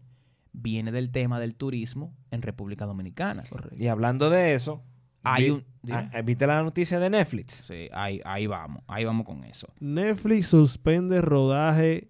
Viene 0.53 0.93
del 0.93 1.11
tema 1.11 1.41
del 1.41 1.55
turismo 1.55 2.13
en 2.31 2.43
República 2.43 2.85
Dominicana. 2.85 3.43
Y 3.75 3.87
hablando 3.87 4.29
de 4.29 4.55
eso, 4.55 4.83
Hay 5.23 5.45
vi- 5.45 5.51
un... 5.51 5.65
ah, 5.91 6.11
¿viste 6.23 6.47
la 6.47 6.63
noticia 6.63 7.01
de 7.01 7.09
Netflix? 7.09 7.65
Sí, 7.67 7.89
ahí, 7.93 8.21
ahí 8.27 8.47
vamos. 8.47 8.83
Ahí 8.87 9.07
vamos 9.07 9.25
con 9.25 9.45
eso. 9.45 9.67
Netflix 9.81 10.49
suspende 10.49 11.23
rodaje 11.23 12.09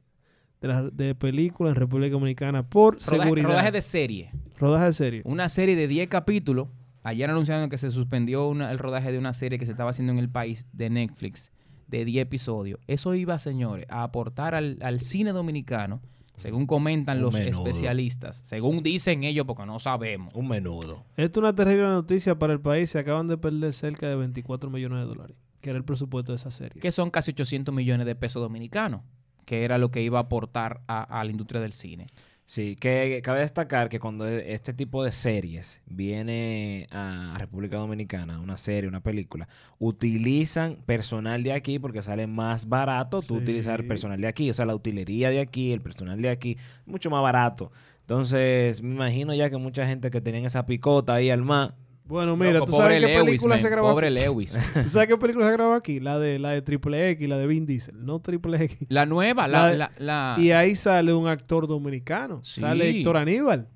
de, 0.60 0.68
la- 0.68 0.82
de 0.90 1.14
películas 1.14 1.70
en 1.74 1.76
República 1.76 2.14
Dominicana 2.14 2.68
por 2.68 2.94
Rodaje, 2.96 3.22
seguridad. 3.22 3.46
rodaje 3.48 3.70
de 3.70 3.82
serie. 3.82 4.30
Rodaje 4.58 4.86
de 4.86 4.92
serie. 4.92 5.22
Una 5.24 5.48
serie 5.48 5.76
de 5.76 5.86
10 5.86 6.08
capítulos. 6.08 6.66
Ayer 7.04 7.30
anunciaron 7.30 7.70
que 7.70 7.78
se 7.78 7.92
suspendió 7.92 8.48
una- 8.48 8.72
el 8.72 8.78
rodaje 8.80 9.12
de 9.12 9.18
una 9.18 9.34
serie 9.34 9.58
que 9.60 9.66
se 9.66 9.70
estaba 9.70 9.90
haciendo 9.90 10.12
en 10.12 10.18
el 10.18 10.28
país 10.30 10.66
de 10.72 10.90
Netflix 10.90 11.52
de 11.86 12.04
10 12.04 12.22
episodios. 12.22 12.80
Eso 12.86 13.14
iba, 13.14 13.38
señores, 13.38 13.86
a 13.88 14.02
aportar 14.02 14.54
al, 14.54 14.78
al 14.82 15.00
cine 15.00 15.32
dominicano, 15.32 16.00
según 16.36 16.66
comentan 16.66 17.18
Un 17.18 17.22
los 17.24 17.34
menudo. 17.34 17.50
especialistas, 17.66 18.38
según 18.44 18.82
dicen 18.82 19.22
ellos, 19.24 19.46
porque 19.46 19.66
no 19.66 19.78
sabemos. 19.78 20.34
Un 20.34 20.48
menudo. 20.48 21.04
Esto 21.16 21.40
es 21.40 21.42
una 21.44 21.54
terrible 21.54 21.84
noticia 21.84 22.38
para 22.38 22.52
el 22.52 22.60
país. 22.60 22.90
Se 22.90 22.98
acaban 22.98 23.28
de 23.28 23.36
perder 23.36 23.72
cerca 23.72 24.08
de 24.08 24.16
24 24.16 24.68
millones 24.70 24.98
de 25.00 25.04
dólares, 25.06 25.36
que 25.60 25.70
era 25.70 25.78
el 25.78 25.84
presupuesto 25.84 26.32
de 26.32 26.36
esa 26.36 26.50
serie. 26.50 26.80
Que 26.82 26.90
son 26.92 27.10
casi 27.10 27.30
800 27.30 27.74
millones 27.74 28.06
de 28.06 28.16
pesos 28.16 28.42
dominicanos, 28.42 29.02
que 29.44 29.64
era 29.64 29.78
lo 29.78 29.90
que 29.90 30.02
iba 30.02 30.18
a 30.18 30.22
aportar 30.22 30.80
a, 30.88 31.02
a 31.20 31.22
la 31.24 31.30
industria 31.30 31.60
del 31.60 31.72
cine. 31.72 32.06
Sí, 32.46 32.76
que 32.76 33.22
cabe 33.24 33.40
destacar 33.40 33.88
que 33.88 33.98
cuando 33.98 34.28
e- 34.28 34.52
este 34.52 34.74
tipo 34.74 35.02
de 35.02 35.12
series 35.12 35.80
viene 35.86 36.86
a 36.90 37.36
República 37.38 37.78
Dominicana, 37.78 38.38
una 38.38 38.58
serie, 38.58 38.86
una 38.86 39.00
película, 39.00 39.48
utilizan 39.78 40.76
personal 40.84 41.42
de 41.42 41.52
aquí 41.54 41.78
porque 41.78 42.02
sale 42.02 42.26
más 42.26 42.68
barato 42.68 43.22
tú 43.22 43.36
Sí. 43.36 43.40
utilizar 43.42 43.84
personal 43.86 44.20
de 44.20 44.26
aquí, 44.26 44.50
o 44.50 44.54
sea, 44.54 44.66
la 44.66 44.74
utilería 44.74 45.30
de 45.30 45.40
aquí, 45.40 45.72
el 45.72 45.80
personal 45.80 46.20
de 46.20 46.28
aquí, 46.28 46.58
mucho 46.84 47.08
más 47.10 47.22
barato. 47.22 47.72
Entonces, 48.00 48.82
me 48.82 48.94
imagino 48.94 49.32
ya 49.34 49.48
que 49.48 49.56
mucha 49.56 49.86
gente 49.86 50.10
que 50.10 50.20
tenían 50.20 50.44
esa 50.44 50.66
picota 50.66 51.14
ahí 51.14 51.30
al 51.30 51.42
mar, 51.42 51.74
Bueno, 52.06 52.36
mira, 52.36 52.52
Loco, 52.52 52.66
¿tú 52.66 52.72
sabes 52.76 53.00
qué 53.00 53.06
Lewis, 53.06 53.24
película 53.24 53.54
man, 53.54 53.62
se 53.62 53.70
grabó 53.70 53.90
Pobre 53.90 54.08
aquí? 54.08 54.16
Lewis. 54.16 54.52
¿Tú 54.74 54.88
sabes 54.90 55.08
qué 55.08 55.16
película 55.16 55.46
se 55.46 55.52
grabó 55.52 55.72
aquí? 55.72 56.00
La 56.00 56.18
de 56.18 56.38
la 56.38 56.50
de 56.50 56.60
Triple 56.60 57.10
X, 57.12 57.28
la 57.28 57.38
de 57.38 57.46
Vin 57.46 57.64
Diesel, 57.64 58.04
no 58.04 58.18
Triple 58.20 58.62
X. 58.64 58.78
La 58.90 59.06
nueva, 59.06 59.48
la... 59.48 59.70
La- 59.72 59.74
la, 59.76 59.92
la- 59.98 60.36
Y 60.38 60.50
ahí 60.50 60.76
sale 60.76 61.14
un 61.14 61.28
actor 61.28 61.66
dominicano. 61.66 62.40
Sí. 62.44 62.60
Sale 62.60 62.90
Héctor 62.90 63.16
Aníbal. 63.16 63.68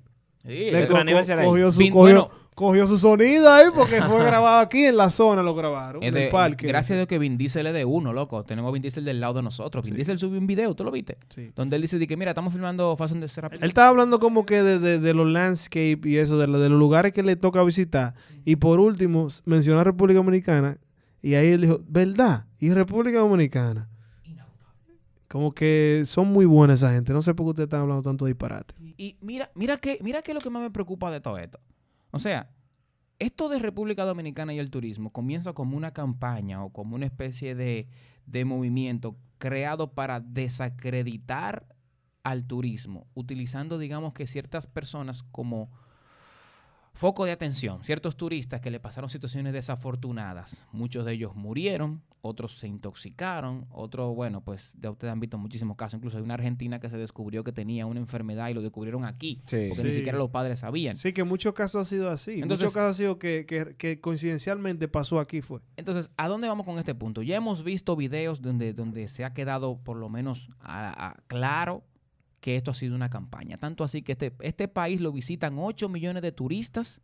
Sí, 0.45 0.51
Héctor 0.69 0.97
Aníbal 0.99 1.25
co- 1.25 1.43
cogió, 1.43 1.71
su, 1.71 1.79
Vin- 1.79 1.91
cogió, 1.91 2.15
bueno. 2.27 2.29
Cogió 2.59 2.85
su 2.87 2.97
sonido 2.97 3.49
ahí 3.53 3.67
porque 3.73 4.01
fue 4.01 4.21
grabado 4.25 4.59
aquí 4.59 4.83
en 4.83 4.97
la 4.97 5.09
zona, 5.09 5.41
lo 5.41 5.55
grabaron. 5.55 6.03
En 6.03 6.17
el 6.17 6.29
parque. 6.29 6.67
Gracias 6.67 6.91
a 6.91 6.95
Dios 6.97 7.07
que 7.07 7.17
Vin 7.17 7.37
Diesel 7.37 7.65
es 7.67 7.73
de 7.73 7.85
uno, 7.85 8.11
loco. 8.11 8.43
Tenemos 8.43 8.67
a 8.67 8.73
Vin 8.73 8.81
Diesel 8.81 9.05
del 9.05 9.21
lado 9.21 9.35
de 9.35 9.43
nosotros. 9.43 9.85
Vin 9.85 9.93
Sí. 9.93 9.95
Diesel 9.95 10.19
subió 10.19 10.37
un 10.39 10.45
video, 10.45 10.75
¿tú 10.75 10.83
lo 10.83 10.91
viste? 10.91 11.17
Sí. 11.29 11.51
Donde 11.55 11.77
él 11.77 11.81
dice 11.83 11.97
de 11.97 12.05
que, 12.05 12.17
mira, 12.17 12.31
estamos 12.31 12.51
filmando 12.51 12.97
Fast 12.97 13.13
and 13.15 13.25
the. 13.25 13.55
Él 13.61 13.69
estaba 13.69 13.87
hablando 13.87 14.19
como 14.19 14.45
que 14.45 14.61
de, 14.61 14.77
de- 14.79 14.99
de 14.99 15.13
los 15.13 15.25
landscape 15.27 16.01
y 16.03 16.17
eso, 16.17 16.37
de, 16.37 16.47
de 16.47 16.69
los 16.69 16.77
lugares 16.77 17.13
que 17.13 17.23
le 17.23 17.37
toca 17.37 17.63
visitar. 17.63 18.13
Y 18.43 18.57
por 18.57 18.81
último, 18.81 19.29
mencionó 19.45 19.79
a 19.79 19.85
República 19.85 20.17
Dominicana. 20.17 20.77
Y 21.21 21.35
ahí 21.35 21.47
él 21.47 21.61
dijo, 21.61 21.79
¿verdad? 21.87 22.45
Y 22.59 22.71
República 22.71 23.19
Dominicana. 23.19 23.87
Como 25.27 25.53
que 25.53 26.03
son 26.05 26.27
muy 26.27 26.45
buenas 26.45 26.79
esa 26.81 26.91
gente. 26.91 27.13
No 27.13 27.21
sé 27.21 27.35
por 27.35 27.45
qué 27.45 27.49
ustedes 27.51 27.67
están 27.67 27.81
hablando 27.81 28.01
tanto 28.01 28.25
de 28.25 28.31
disparate. 28.31 28.73
Y 28.97 29.15
mira, 29.21 29.51
mira 29.53 29.77
que, 29.77 29.99
mira 30.01 30.21
que 30.23 30.31
es 30.31 30.35
lo 30.35 30.41
que 30.41 30.49
más 30.49 30.61
me 30.61 30.71
preocupa 30.71 31.11
de 31.11 31.21
todo 31.21 31.37
esto. 31.37 31.59
O 32.11 32.19
sea, 32.19 32.49
esto 33.19 33.49
de 33.49 33.59
República 33.59 34.05
Dominicana 34.05 34.53
y 34.53 34.59
el 34.59 34.71
turismo 34.71 35.11
comienza 35.11 35.53
como 35.53 35.75
una 35.75 35.91
campaña 35.91 36.63
o 36.63 36.71
como 36.71 36.95
una 36.95 37.05
especie 37.05 37.55
de, 37.55 37.87
de 38.25 38.45
movimiento 38.45 39.17
creado 39.37 39.93
para 39.93 40.19
desacreditar 40.19 41.75
al 42.23 42.45
turismo, 42.45 43.07
utilizando, 43.13 43.77
digamos 43.77 44.13
que 44.13 44.27
ciertas 44.27 44.67
personas 44.67 45.23
como 45.23 45.71
foco 46.99 47.23
de 47.23 47.31
atención, 47.31 47.81
ciertos 47.85 48.17
turistas 48.17 48.59
que 48.59 48.69
le 48.69 48.81
pasaron 48.81 49.09
situaciones 49.09 49.53
desafortunadas. 49.53 50.65
Muchos 50.73 51.05
de 51.05 51.13
ellos 51.13 51.33
murieron, 51.33 52.01
otros 52.21 52.57
se 52.59 52.67
intoxicaron, 52.67 53.65
otros, 53.71 54.13
bueno, 54.13 54.41
pues 54.41 54.73
ya 54.77 54.91
ustedes 54.91 55.13
han 55.13 55.21
visto 55.21 55.37
muchísimos 55.37 55.77
casos. 55.77 55.93
Incluso 55.97 56.17
hay 56.17 56.23
una 56.23 56.33
argentina 56.33 56.81
que 56.81 56.89
se 56.89 56.97
descubrió 56.97 57.45
que 57.45 57.53
tenía 57.53 57.85
una 57.85 58.01
enfermedad 58.01 58.49
y 58.49 58.53
lo 58.53 58.61
descubrieron 58.61 59.05
aquí, 59.05 59.41
Sí. 59.45 59.67
porque 59.69 59.83
ni 59.85 59.93
siquiera 59.93 60.17
los 60.17 60.29
padres 60.29 60.59
sabían. 60.59 60.97
Sí, 60.97 61.13
que 61.13 61.21
en 61.21 61.29
muchos 61.29 61.53
casos 61.53 61.81
ha 61.87 61.89
sido 61.89 62.09
así. 62.11 62.31
En 62.33 62.43
Entonces- 62.43 62.65
muchos 62.65 62.73
casos 62.73 62.91
ha 62.91 62.93
sido 62.97 63.17
que, 63.17 63.45
que- 63.47 63.75
que 63.77 64.01
coincidencialmente 64.01 64.89
pasó 64.89 65.21
aquí 65.21 65.39
fue. 65.39 65.61
Entonces, 65.77 66.11
¿a 66.17 66.27
dónde 66.27 66.49
vamos 66.49 66.65
con 66.65 66.77
este 66.79 66.95
punto? 66.95 67.21
Ya 67.21 67.37
hemos 67.37 67.63
visto 67.63 67.95
videos 67.95 68.41
donde, 68.41 68.73
donde 68.73 69.07
se 69.07 69.23
ha 69.23 69.33
quedado 69.33 69.77
por 69.81 69.95
lo 69.95 70.09
menos 70.09 70.49
a- 70.59 71.11
a- 71.11 71.15
claro 71.27 71.85
que 72.39 72.55
esto 72.55 72.71
ha 72.71 72.75
sido 72.75 72.95
una 72.95 73.09
campaña. 73.09 73.57
Tanto 73.57 73.83
así 73.83 74.01
que 74.01 74.13
este, 74.13 74.33
este 74.41 74.67
país 74.67 75.01
lo 75.01 75.11
visitan 75.11 75.57
8 75.57 75.89
millones 75.89 76.21
de 76.21 76.31
turistas 76.31 77.01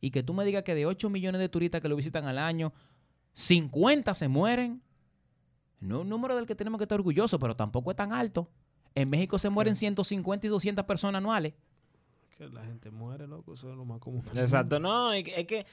y 0.00 0.10
que 0.10 0.22
tú 0.22 0.34
me 0.34 0.44
digas 0.44 0.62
que 0.62 0.74
de 0.74 0.86
8 0.86 1.10
millones 1.10 1.40
de 1.40 1.48
turistas 1.48 1.80
que 1.80 1.88
lo 1.88 1.96
visitan 1.96 2.26
al 2.26 2.38
año, 2.38 2.72
50 3.32 4.14
se 4.14 4.28
mueren. 4.28 4.82
No 5.80 5.96
es 5.96 6.02
un 6.02 6.08
número 6.08 6.36
del 6.36 6.46
que 6.46 6.54
tenemos 6.54 6.78
que 6.78 6.84
estar 6.84 6.98
orgullosos, 6.98 7.38
pero 7.38 7.56
tampoco 7.56 7.90
es 7.90 7.96
tan 7.96 8.12
alto. 8.12 8.50
En 8.94 9.10
México 9.10 9.38
se 9.38 9.48
mueren 9.48 9.76
150 9.76 10.46
y 10.46 10.50
200 10.50 10.84
personas 10.84 11.18
anuales. 11.18 11.54
Que 12.36 12.48
la 12.48 12.64
gente 12.64 12.90
muere, 12.90 13.26
loco. 13.26 13.54
Eso 13.54 13.70
es 13.70 13.76
lo 13.76 13.84
más 13.84 14.00
común. 14.00 14.22
Exacto, 14.34 14.78
no, 14.78 15.12
es 15.12 15.24
que, 15.24 15.40
es 15.40 15.46
que 15.46 15.66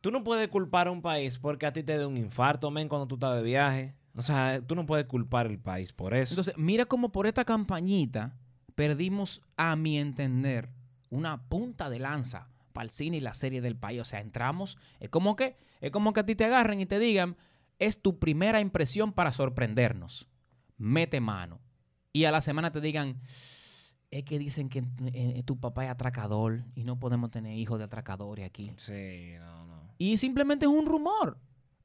tú 0.00 0.10
no 0.10 0.22
puedes 0.22 0.48
culpar 0.48 0.88
a 0.88 0.90
un 0.90 1.02
país 1.02 1.38
porque 1.38 1.66
a 1.66 1.72
ti 1.72 1.82
te 1.82 1.98
dé 1.98 2.06
un 2.06 2.16
infarto, 2.16 2.70
men, 2.70 2.88
cuando 2.88 3.06
tú 3.06 3.16
estás 3.16 3.36
de 3.36 3.42
viaje. 3.42 3.94
O 4.16 4.22
sea, 4.22 4.60
tú 4.62 4.74
no 4.74 4.86
puedes 4.86 5.06
culpar 5.06 5.46
al 5.46 5.58
país 5.58 5.92
por 5.92 6.14
eso. 6.14 6.32
Entonces, 6.32 6.54
mira 6.56 6.86
cómo 6.86 7.12
por 7.12 7.26
esta 7.26 7.44
campañita 7.44 8.34
perdimos, 8.74 9.42
a 9.56 9.76
mi 9.76 9.98
entender, 9.98 10.70
una 11.10 11.48
punta 11.48 11.90
de 11.90 11.98
lanza 11.98 12.48
para 12.72 12.84
el 12.84 12.90
cine 12.90 13.18
y 13.18 13.20
la 13.20 13.34
serie 13.34 13.60
del 13.60 13.76
país. 13.76 14.00
O 14.00 14.04
sea, 14.04 14.20
entramos, 14.20 14.78
es 15.00 15.08
como 15.08 15.36
que, 15.36 15.56
es 15.80 15.90
como 15.90 16.12
que 16.12 16.20
a 16.20 16.26
ti 16.26 16.34
te 16.34 16.44
agarren 16.44 16.80
y 16.80 16.86
te 16.86 16.98
digan, 16.98 17.36
es 17.78 18.00
tu 18.00 18.18
primera 18.18 18.60
impresión 18.60 19.12
para 19.12 19.32
sorprendernos. 19.32 20.28
Mete 20.78 21.20
mano. 21.20 21.60
Y 22.12 22.24
a 22.24 22.30
la 22.30 22.40
semana 22.40 22.72
te 22.72 22.80
digan, 22.80 23.20
es 24.10 24.24
que 24.24 24.38
dicen 24.38 24.68
que 24.68 24.84
eh, 25.12 25.42
tu 25.44 25.58
papá 25.58 25.84
es 25.84 25.90
atracador 25.90 26.64
y 26.74 26.84
no 26.84 26.98
podemos 26.98 27.30
tener 27.30 27.56
hijos 27.58 27.78
de 27.78 27.84
atracadores 27.84 28.46
aquí. 28.46 28.72
Sí, 28.76 29.34
no, 29.38 29.64
no. 29.66 29.94
Y 29.98 30.16
simplemente 30.16 30.66
es 30.66 30.72
un 30.72 30.86
rumor. 30.86 31.38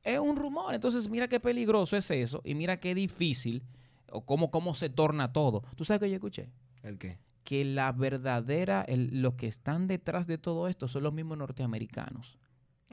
Es 0.03 0.20
un 0.20 0.36
rumor. 0.36 0.74
Entonces, 0.74 1.10
mira 1.10 1.27
qué 1.27 1.39
peligroso 1.39 1.96
es 1.98 2.10
eso. 2.12 2.41
Y 2.43 2.55
mira 2.55 2.79
qué 2.79 2.96
difícil. 2.96 3.63
O 4.12 4.25
cómo, 4.25 4.51
cómo 4.51 4.74
se 4.75 4.89
torna 4.89 5.31
todo. 5.31 5.63
¿Tú 5.75 5.86
sabes 5.86 6.01
que 6.01 6.10
yo 6.10 6.15
escuché? 6.15 6.50
¿El 6.84 6.98
qué? 6.98 7.17
Que 7.43 7.63
la 7.63 7.91
verdadera, 7.91 8.81
el- 8.81 9.22
los 9.22 9.36
que 9.36 9.48
están 9.48 9.88
detrás 9.88 10.27
de 10.27 10.38
todo 10.38 10.67
esto 10.67 10.88
son 10.88 11.03
los 11.03 11.13
mismos 11.13 11.38
norteamericanos. 11.38 12.38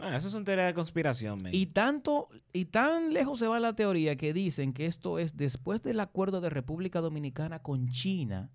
Ah, 0.00 0.14
eso 0.14 0.28
es 0.28 0.34
una 0.34 0.44
teoría 0.44 0.66
de 0.66 0.74
conspiración, 0.74 1.42
men. 1.42 1.52
Y 1.52 1.66
tanto, 1.66 2.28
y 2.52 2.66
tan 2.66 3.12
lejos 3.12 3.40
se 3.40 3.48
va 3.48 3.58
la 3.58 3.74
teoría 3.74 4.14
que 4.16 4.32
dicen 4.32 4.72
que 4.72 4.86
esto 4.86 5.18
es 5.18 5.36
después 5.36 5.82
del 5.82 5.98
acuerdo 5.98 6.40
de 6.40 6.50
República 6.50 7.00
Dominicana 7.00 7.58
con 7.60 7.88
China, 7.88 8.48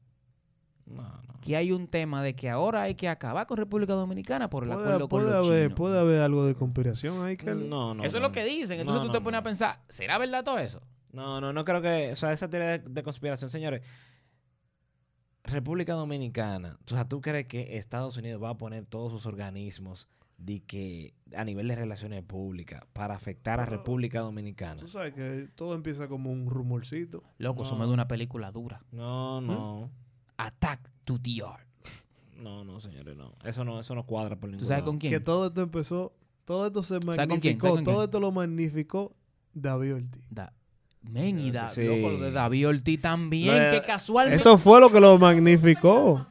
No, 0.86 1.02
no. 1.02 1.40
que 1.42 1.56
hay 1.56 1.72
un 1.72 1.88
tema 1.88 2.22
de 2.22 2.36
que 2.36 2.50
ahora 2.50 2.84
hay 2.84 2.96
que 2.96 3.08
acabar 3.10 3.48
con 3.48 3.58
República 3.58 3.94
Dominicana 3.94 4.50
por 4.50 4.64
el 4.64 4.70
Puede, 4.72 4.82
acuerdo 4.84 5.10
con 5.10 5.26
los 5.26 5.48
haber, 5.48 5.64
chinos. 5.64 5.78
puede 5.78 6.00
haber 6.00 6.22
algo 6.22 6.46
de 6.46 6.56
conspiración 6.56 7.24
ahí 7.26 7.38
que 7.38 7.54
No, 7.56 7.94
no. 7.94 8.04
Eso 8.04 8.18
es 8.18 8.22
no. 8.22 8.28
lo 8.28 8.32
que 8.32 8.44
dicen. 8.46 8.80
Entonces 8.80 9.02
No, 9.02 9.08
tú 9.08 9.12
te 9.14 9.20
no, 9.20 9.24
pones 9.24 9.38
a 9.38 9.42
no. 9.42 9.46
pensar, 9.46 9.80
¿será 9.90 10.18
verdad 10.18 10.44
todo 10.44 10.58
eso? 10.60 10.82
No, 11.12 11.40
no, 11.40 11.54
no 11.54 11.64
creo 11.64 11.82
que. 11.82 12.12
O 12.12 12.16
sea, 12.16 12.34
esa 12.34 12.50
teoría 12.50 12.78
de, 12.78 12.80
de 12.80 13.04
conspiración, 13.04 13.50
señores. 13.50 13.82
República 15.44 15.94
Dominicana. 15.94 16.78
O 16.86 16.90
sea, 16.90 17.06
¿tú 17.08 17.22
crees 17.22 17.48
que 17.48 17.78
Estados 17.78 18.16
Unidos 18.18 18.42
va 18.42 18.50
a 18.52 18.58
poner 18.58 18.86
todos 18.86 19.12
sus 19.12 19.26
organismos 19.26 20.08
de 20.38 20.62
que 20.62 21.14
a 21.36 21.44
nivel 21.44 21.68
de 21.68 21.76
relaciones 21.76 22.24
públicas 22.24 22.84
para 22.94 23.14
afectar 23.16 23.60
a 23.60 23.66
República 23.66 24.22
Dominicana? 24.22 24.78
Tú 24.78 24.88
sabes 24.88 25.14
que 25.14 25.50
todo 25.56 25.76
empieza 25.76 26.08
como 26.08 26.32
un 26.32 26.50
rumorcito. 26.50 27.24
Loco, 27.38 27.64
eso 27.64 27.74
No. 27.74 27.80
me 27.80 27.86
da 27.88 27.94
una 27.94 28.08
película 28.08 28.52
dura. 28.52 28.84
No, 28.92 29.42
no. 29.42 29.92
Attack 30.38 30.90
to 31.04 31.18
DR. 31.18 31.60
No, 32.38 32.64
no, 32.64 32.80
señores, 32.82 33.16
no. 33.16 33.34
Eso 33.44 33.64
no, 33.64 33.80
eso 33.80 33.96
no 33.96 34.06
cuadra 34.06 34.36
por 34.36 34.50
ningún 34.50 34.60
¿Tú 34.60 34.66
sabes 34.66 34.82
lado. 34.82 34.92
con 34.92 34.98
quién? 35.00 35.14
Que 35.14 35.20
todo 35.20 35.48
esto 35.48 35.62
empezó, 35.62 36.14
todo 36.46 36.68
esto 36.68 36.84
se 36.84 36.96
con 37.00 37.16
quién? 37.16 37.28
magnificó, 37.30 37.68
¿Sabes 37.68 37.76
con 37.76 37.84
todo 37.86 37.96
quién? 37.96 38.04
esto 38.06 38.20
lo 38.20 38.32
magnificó 38.32 39.16
David 39.54 39.96
Ortiz. 39.96 40.24
Da- 40.30 40.54
Men 41.02 41.40
y 41.40 41.52
da, 41.52 41.68
Sí. 41.70 41.84
loco, 41.84 42.12
lo 42.14 42.20
de 42.24 42.32
David 42.32 42.68
Ortiz 42.70 43.02
también, 43.02 43.56
de- 43.62 43.72
que 43.82 43.86
casualmente... 43.86 44.38
Eso 44.38 44.58
fue 44.58 44.80
lo 44.80 44.90
que 44.92 45.00
lo 45.02 45.18
magnificó. 45.20 46.26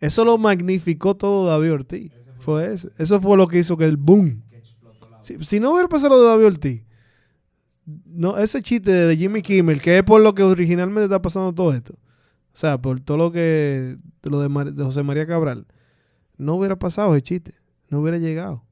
Eso 0.00 0.24
lo 0.24 0.38
magnificó 0.38 1.16
todo 1.16 1.46
David 1.46 1.72
Ortiz. 1.72 2.12
Fue 2.38 2.72
ese. 2.72 2.90
Eso 2.98 3.20
fue 3.20 3.36
lo 3.36 3.46
que 3.46 3.58
hizo 3.60 3.76
que 3.76 3.84
el 3.84 3.96
boom. 3.96 4.42
Si, 5.20 5.42
si 5.44 5.60
no 5.60 5.70
hubiera 5.72 5.88
pasado 5.88 6.16
lo 6.16 6.22
de 6.22 6.28
David 6.28 6.46
Ortiz, 6.46 6.84
no, 8.06 8.36
ese 8.38 8.60
chiste 8.62 8.90
de 8.90 9.16
Jimmy 9.16 9.42
Kimmel, 9.42 9.80
que 9.80 9.98
es 9.98 10.02
por 10.04 10.20
lo 10.20 10.34
que 10.34 10.42
originalmente 10.42 11.04
está 11.04 11.22
pasando 11.22 11.52
todo 11.52 11.72
esto. 11.72 11.94
O 12.52 12.56
sea, 12.56 12.78
por 12.78 13.00
todo 13.00 13.16
lo 13.16 13.32
que 13.32 13.96
de 14.22 14.30
lo 14.30 14.40
de, 14.40 14.48
Mar- 14.48 14.72
de 14.72 14.84
José 14.84 15.02
María 15.02 15.26
Cabral, 15.26 15.66
no 16.36 16.54
hubiera 16.54 16.76
pasado 16.78 17.14
ese 17.14 17.22
chiste. 17.22 17.54
No 17.88 18.00
hubiera 18.00 18.18
llegado. 18.18 18.62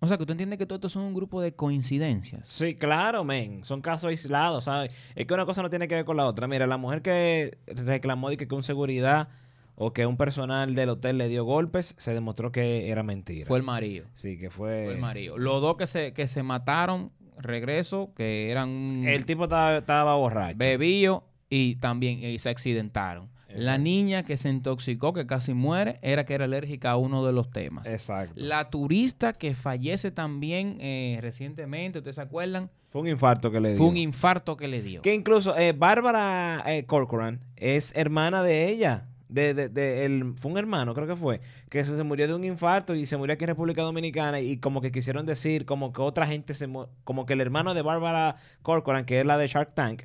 O 0.00 0.06
sea, 0.08 0.18
que 0.18 0.26
tú 0.26 0.32
entiendes 0.32 0.58
que 0.58 0.66
todo 0.66 0.76
esto 0.76 0.88
son 0.88 1.02
un 1.04 1.14
grupo 1.14 1.40
de 1.40 1.54
coincidencias. 1.54 2.48
Sí, 2.48 2.74
claro, 2.74 3.22
men. 3.22 3.62
Son 3.64 3.80
casos 3.80 4.08
aislados, 4.08 4.64
¿sabes? 4.64 4.92
Es 5.14 5.26
que 5.26 5.34
una 5.34 5.46
cosa 5.46 5.62
no 5.62 5.70
tiene 5.70 5.86
que 5.86 5.94
ver 5.94 6.04
con 6.04 6.16
la 6.16 6.26
otra. 6.26 6.48
Mira, 6.48 6.66
la 6.66 6.76
mujer 6.76 7.02
que 7.02 7.58
reclamó 7.66 8.28
de 8.30 8.36
que, 8.36 8.48
que 8.48 8.54
un 8.56 8.64
seguridad 8.64 9.28
o 9.76 9.92
que 9.92 10.04
un 10.06 10.16
personal 10.16 10.74
del 10.74 10.88
hotel 10.90 11.18
le 11.18 11.28
dio 11.28 11.44
golpes, 11.44 11.94
se 11.98 12.12
demostró 12.14 12.50
que 12.50 12.90
era 12.90 13.02
mentira. 13.04 13.46
Fue 13.46 13.58
el 13.58 13.64
marido. 13.64 14.06
Sí, 14.14 14.36
que 14.38 14.50
fue... 14.50 14.84
Fue 14.86 14.94
el 14.94 15.00
marido. 15.00 15.38
Los 15.38 15.62
dos 15.62 15.76
que 15.76 15.86
se, 15.86 16.12
que 16.12 16.26
se 16.28 16.42
mataron, 16.42 17.10
regreso, 17.38 18.12
que 18.16 18.50
eran 18.50 18.68
un 18.68 19.04
El 19.06 19.24
tipo 19.24 19.44
estaba, 19.44 19.78
estaba 19.78 20.16
borracho. 20.16 20.58
bebío 20.58 21.24
y 21.54 21.76
también 21.76 22.22
y 22.24 22.38
se 22.38 22.48
accidentaron. 22.48 23.28
La 23.54 23.76
niña 23.76 24.22
que 24.22 24.38
se 24.38 24.48
intoxicó, 24.48 25.12
que 25.12 25.26
casi 25.26 25.52
muere, 25.52 25.98
era 26.00 26.24
que 26.24 26.32
era 26.32 26.46
alérgica 26.46 26.92
a 26.92 26.96
uno 26.96 27.26
de 27.26 27.34
los 27.34 27.50
temas. 27.50 27.86
Exacto. 27.86 28.32
La 28.36 28.70
turista 28.70 29.34
que 29.34 29.54
fallece 29.54 30.10
también 30.10 30.78
eh, 30.80 31.18
recientemente, 31.20 31.98
¿ustedes 31.98 32.16
se 32.16 32.22
acuerdan? 32.22 32.70
Fue 32.88 33.02
un 33.02 33.08
infarto 33.08 33.50
que 33.50 33.60
le 33.60 33.68
dio. 33.70 33.76
Fue 33.78 33.88
un 33.88 33.98
infarto 33.98 34.56
que 34.56 34.66
le 34.68 34.80
dio. 34.80 35.02
Que 35.02 35.12
incluso 35.12 35.54
eh, 35.58 35.72
Bárbara 35.72 36.62
eh, 36.66 36.86
Corcoran 36.86 37.40
es 37.56 37.92
hermana 37.94 38.42
de 38.42 38.70
ella. 38.70 39.08
De, 39.28 39.52
de- 39.52 39.68
de- 39.68 40.06
el, 40.06 40.32
fue 40.36 40.50
un 40.50 40.56
hermano, 40.58 40.94
creo 40.94 41.06
que 41.06 41.16
fue, 41.16 41.40
que 41.70 41.82
se, 41.84 41.94
se 41.96 42.02
murió 42.02 42.28
de 42.28 42.34
un 42.34 42.44
infarto 42.44 42.94
y 42.94 43.04
se 43.06 43.16
murió 43.18 43.32
aquí 43.34 43.44
en 43.44 43.48
República 43.48 43.80
Dominicana 43.82 44.40
y 44.40 44.58
como 44.58 44.80
que 44.82 44.92
quisieron 44.92 45.24
decir, 45.26 45.64
como 45.66 45.92
que 45.94 46.02
otra 46.02 46.26
gente 46.26 46.52
se 46.52 46.68
como 47.04 47.24
que 47.26 47.32
el 47.34 47.40
hermano 47.42 47.72
de 47.72 47.80
Bárbara 47.80 48.36
Corcoran, 48.62 49.06
que 49.06 49.20
es 49.20 49.26
la 49.26 49.38
de 49.38 49.46
Shark 49.48 49.74
Tank, 49.74 50.02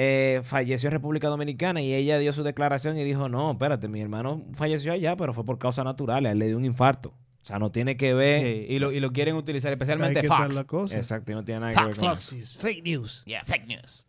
eh, 0.00 0.42
falleció 0.44 0.86
en 0.86 0.92
República 0.92 1.26
Dominicana 1.26 1.82
y 1.82 1.92
ella 1.92 2.20
dio 2.20 2.32
su 2.32 2.44
declaración 2.44 2.96
y 2.96 3.02
dijo, 3.02 3.28
no, 3.28 3.50
espérate, 3.50 3.88
mi 3.88 4.00
hermano 4.00 4.44
falleció 4.52 4.92
allá, 4.92 5.16
pero 5.16 5.34
fue 5.34 5.44
por 5.44 5.58
causas 5.58 5.84
naturales, 5.84 6.30
a 6.30 6.32
él 6.34 6.38
le 6.38 6.46
dio 6.46 6.56
un 6.56 6.64
infarto. 6.64 7.08
O 7.42 7.44
sea, 7.44 7.58
no 7.58 7.72
tiene 7.72 7.96
que 7.96 8.14
ver... 8.14 8.42
Sí, 8.42 8.66
y, 8.74 8.78
lo, 8.78 8.92
y 8.92 9.00
lo 9.00 9.10
quieren 9.10 9.34
utilizar 9.34 9.72
especialmente 9.72 10.20
Ahí 10.20 10.22
que 10.22 10.26
está 10.32 10.44
Fox. 10.44 10.54
la 10.54 10.64
cosa. 10.64 10.96
Exacto, 10.96 11.32
y 11.32 11.34
no 11.34 11.44
tiene 11.44 11.62
nada 11.62 11.74
que 11.74 11.84
ver 11.84 11.96
con 11.96 12.10
Fox. 12.10 12.26
eso. 12.32 12.36
Is 12.36 12.56
fake 12.58 12.84
news. 12.84 13.24
Yeah, 13.24 13.44
fake 13.44 13.66
news. 13.66 14.06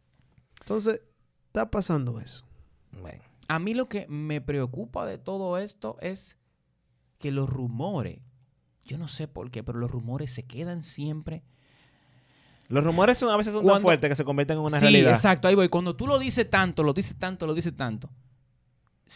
Entonces, 0.60 1.02
está 1.48 1.72
pasando 1.72 2.20
eso. 2.20 2.46
Bueno. 2.92 3.24
A 3.48 3.58
mí 3.58 3.74
lo 3.74 3.90
que 3.90 4.06
me 4.10 4.42
preocupa 4.42 5.08
de 5.08 5.18
todo 5.18 5.58
esto 5.58 5.98
es 6.02 6.36
que 7.18 7.32
los 7.32 7.50
rumores, 7.50 8.20
yo 8.86 9.00
no 9.00 9.08
sé 9.08 9.28
por 9.28 9.50
qué, 9.50 9.64
pero 9.64 9.80
los 9.80 9.90
rumores 9.90 10.32
se 10.32 10.44
quedan 10.44 10.84
siempre. 10.84 11.42
Los 12.70 12.84
rumores 12.84 13.18
son, 13.18 13.30
a 13.30 13.36
veces 13.38 13.52
son 13.52 13.66
tan 13.66 13.82
fuertes 13.82 14.10
que 14.10 14.16
se 14.16 14.24
convierten 14.24 14.58
en 14.58 14.64
una 14.64 14.78
sí, 14.80 14.86
realidad. 14.86 15.12
exacto, 15.12 15.48
ahí 15.48 15.56
voy. 15.56 15.68
Cuando 15.70 15.96
tú 15.96 16.08
lo 16.08 16.18
dices 16.20 16.50
tanto, 16.50 16.84
lo 16.84 16.94
dices 16.94 17.18
tanto, 17.18 17.46
lo 17.48 17.54
dices 17.54 17.76
tanto, 17.76 18.10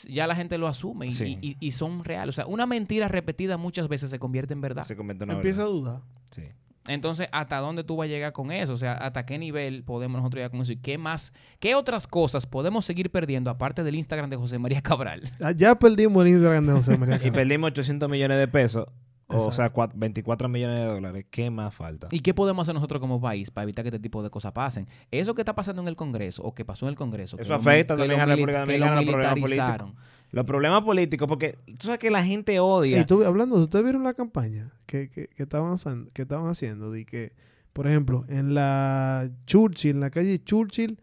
ya 0.07 0.25
la 0.27 0.35
gente 0.35 0.57
lo 0.57 0.67
asume 0.67 1.05
y, 1.07 1.11
Sí. 1.11 1.37
y- 1.41 1.57
y 1.59 1.71
son 1.71 2.03
reales. 2.03 2.33
O 2.33 2.35
sea, 2.35 2.47
una 2.47 2.65
mentira 2.65 3.07
repetida 3.07 3.57
muchas 3.57 3.87
veces 3.87 4.09
se 4.09 4.17
convierte 4.19 4.53
en 4.53 4.61
verdad. 4.61 4.83
Se 4.85 4.95
convierte 4.95 5.23
en 5.23 5.29
una 5.29 5.37
Empieza 5.37 5.61
a 5.61 5.65
verdad. 5.65 5.79
dudar. 5.79 6.01
Sí. 6.31 6.43
Entonces, 6.87 7.29
¿hasta 7.31 7.57
dónde 7.59 7.83
tú 7.85 7.95
vas 7.95 8.05
a 8.05 8.09
llegar 8.09 8.33
con 8.33 8.51
eso? 8.51 8.73
O 8.73 8.77
sea, 8.77 8.93
¿hasta 8.93 9.25
qué 9.25 9.37
nivel 9.37 9.83
podemos 9.83 10.19
nosotros 10.19 10.39
llegar 10.39 10.51
con 10.51 10.61
eso? 10.61 10.71
¿Y 10.73 10.77
qué 10.77 10.97
más, 10.97 11.31
qué 11.59 11.75
otras 11.75 12.07
cosas 12.07 12.45
podemos 12.45 12.83
seguir 12.83 13.09
perdiendo 13.09 13.49
aparte 13.51 13.83
del 13.83 13.95
Instagram 13.95 14.29
de 14.29 14.35
José 14.35 14.57
María 14.59 14.81
Cabral? 14.81 15.21
Ah, 15.39 15.51
Ya 15.55 15.75
perdimos 15.75 16.23
el 16.25 16.29
Instagram 16.31 16.65
de 16.65 16.73
José 16.73 16.97
María 16.97 17.15
Y 17.17 17.19
Cabral. 17.19 17.33
perdimos 17.35 17.67
800 17.69 18.09
millones 18.09 18.37
de 18.39 18.47
pesos. 18.49 18.87
O 19.27 19.51
sea, 19.51 19.73
cua- 19.73 19.91
24 19.93 20.47
millones 20.49 20.79
de 20.79 20.85
dólares. 20.85 21.25
¿Qué 21.31 21.49
más 21.49 21.73
falta? 21.73 22.07
¿Y 22.11 22.19
qué 22.19 22.33
podemos 22.33 22.63
hacer 22.63 22.75
nosotros 22.75 22.99
como 22.99 23.19
país 23.21 23.49
para 23.51 23.63
evitar 23.63 23.83
que 23.83 23.89
este 23.89 23.99
tipo 23.99 24.21
de 24.21 24.29
cosas 24.29 24.51
pasen? 24.51 24.87
Eso 25.11 25.33
que 25.33 25.41
está 25.41 25.55
pasando 25.55 25.81
en 25.81 25.87
el 25.87 25.95
Congreso 25.95 26.43
o 26.43 26.53
que 26.53 26.65
pasó 26.65 26.85
en 26.85 26.89
el 26.91 26.95
Congreso. 26.95 27.37
Eso 27.39 27.53
afecta 27.55 27.95
también 27.97 28.19
a 28.19 28.25
la 28.25 28.35
República 28.35 28.59
Dominicana, 28.61 28.95
los 28.95 29.05
problemas 29.05 29.35
militarizaron. 29.35 29.95
Los 30.31 30.45
problemas 30.45 30.81
políticos, 30.83 31.27
porque 31.27 31.59
tú 31.65 31.85
sabes 31.85 31.99
que 31.99 32.09
la 32.09 32.23
gente 32.25 32.59
odia. 32.59 32.99
Y 32.99 33.05
tú, 33.05 33.23
hablando, 33.23 33.55
¿ustedes 33.57 33.83
vieron 33.85 34.03
la 34.03 34.13
campaña 34.13 34.71
que, 34.87 35.09
que, 35.09 35.27
que 35.27 35.43
estaban, 35.43 35.71
haciendo- 35.73 36.09
que 36.11 36.23
estaban 36.23 36.47
haciendo? 36.47 36.91
De 36.91 37.05
que, 37.05 37.33
por 37.71 37.85
ejemplo, 37.87 38.23
en 38.27 38.53
la 38.55 39.29
Churchill, 39.45 39.91
en 39.91 39.99
la 39.99 40.09
calle 40.09 40.43
Churchill, 40.43 40.99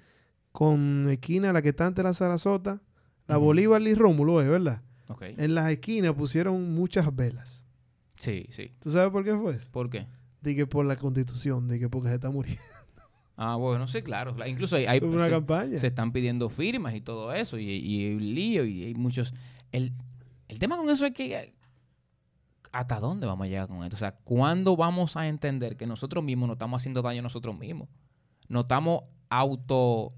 con 0.52 1.08
esquina, 1.10 1.52
la 1.52 1.62
que 1.62 1.68
está 1.70 1.86
ante 1.86 2.02
la 2.02 2.12
Sarasota, 2.14 2.80
la. 3.28 3.36
Bolívar 3.36 3.80
y 3.82 3.94
Rómulo, 3.94 4.40
¿es 4.42 4.48
verdad? 4.48 4.82
Ok. 5.08 5.22
En 5.36 5.54
las 5.54 5.70
esquinas 5.70 6.12
pusieron 6.14 6.74
muchas 6.74 7.14
velas. 7.14 7.64
Sí, 8.20 8.46
sí. 8.50 8.72
¿Tú 8.80 8.90
sabes 8.90 9.10
por 9.10 9.24
qué 9.24 9.34
fue 9.34 9.54
eso? 9.56 9.68
¿Por 9.72 9.88
qué? 9.90 10.06
De 10.42 10.54
que 10.54 10.66
por 10.66 10.84
la 10.84 10.94
constitución, 10.96 11.66
de 11.68 11.78
que 11.78 11.88
porque 11.88 12.08
se 12.10 12.14
está 12.16 12.30
muriendo. 12.30 12.62
Ah, 13.36 13.56
bueno, 13.56 13.88
sí, 13.88 14.02
claro. 14.02 14.34
La- 14.36 14.46
Incluso 14.46 14.76
hay, 14.76 14.84
hay- 14.84 15.00
una 15.02 15.24
se, 15.24 15.30
campaña. 15.30 15.78
se 15.78 15.86
están 15.86 16.12
pidiendo 16.12 16.50
firmas 16.50 16.94
y 16.94 17.00
todo 17.00 17.32
eso, 17.32 17.58
y, 17.58 17.64
y 17.70 18.06
hay 18.08 18.14
un 18.14 18.34
lío, 18.34 18.64
y 18.66 18.84
hay 18.84 18.94
muchos... 18.94 19.32
El, 19.72 19.92
el 20.48 20.58
tema 20.58 20.76
con 20.76 20.90
eso 20.90 21.06
es 21.06 21.12
que... 21.14 21.54
¿Hasta 22.72 23.00
dónde 23.00 23.26
vamos 23.26 23.46
a 23.46 23.48
llegar 23.48 23.66
con 23.68 23.82
esto? 23.82 23.96
O 23.96 23.98
sea, 23.98 24.12
¿cuándo 24.12 24.76
vamos 24.76 25.16
a 25.16 25.26
entender 25.26 25.76
que 25.76 25.86
nosotros 25.86 26.22
mismos 26.22 26.46
nos 26.48 26.56
estamos 26.56 26.80
haciendo 26.82 27.02
daño 27.02 27.20
a 27.20 27.22
nosotros 27.22 27.58
mismos? 27.58 27.88
Nos 28.48 28.64
estamos 28.64 29.04
auto 29.30 30.12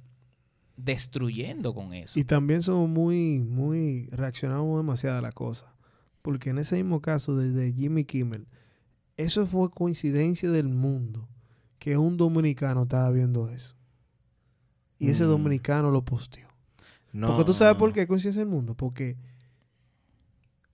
destruyendo 0.77 1.75
con 1.75 1.95
eso. 1.95 2.19
Y 2.19 2.25
también 2.25 2.63
somos 2.63 2.89
muy, 2.89 3.41
muy, 3.41 4.07
reaccionamos 4.11 4.77
demasiado 4.79 5.19
a 5.19 5.23
la 5.23 5.33
cosa. 5.33 5.75
Porque 6.23 6.51
en 6.51 6.59
ese 6.59 6.77
mismo 6.77 7.01
caso 7.03 7.37
de, 7.37 7.51
de 7.51 7.73
Jimmy 7.73 8.05
Kimmel, 8.05 8.47
eso 9.17 9.45
fue 9.47 9.71
coincidencia 9.71 10.51
del 10.51 10.69
mundo 10.69 11.29
que 11.79 11.97
un 11.99 12.17
dominicano 12.17 12.85
estaba 12.85 13.11
viendo 13.11 13.49
eso. 13.49 13.75
Y 14.99 15.09
ese 15.09 15.25
Mm. 15.25 15.29
dominicano 15.29 15.91
lo 15.91 16.05
posteó. 16.05 16.49
No, 17.13 17.29
Porque 17.29 17.45
tú 17.45 17.55
sabes 17.55 17.75
no, 17.75 17.79
por 17.79 17.93
qué 17.93 18.07
coincidencia 18.07 18.41
del 18.41 18.49
mundo. 18.49 18.75
Porque 18.77 19.17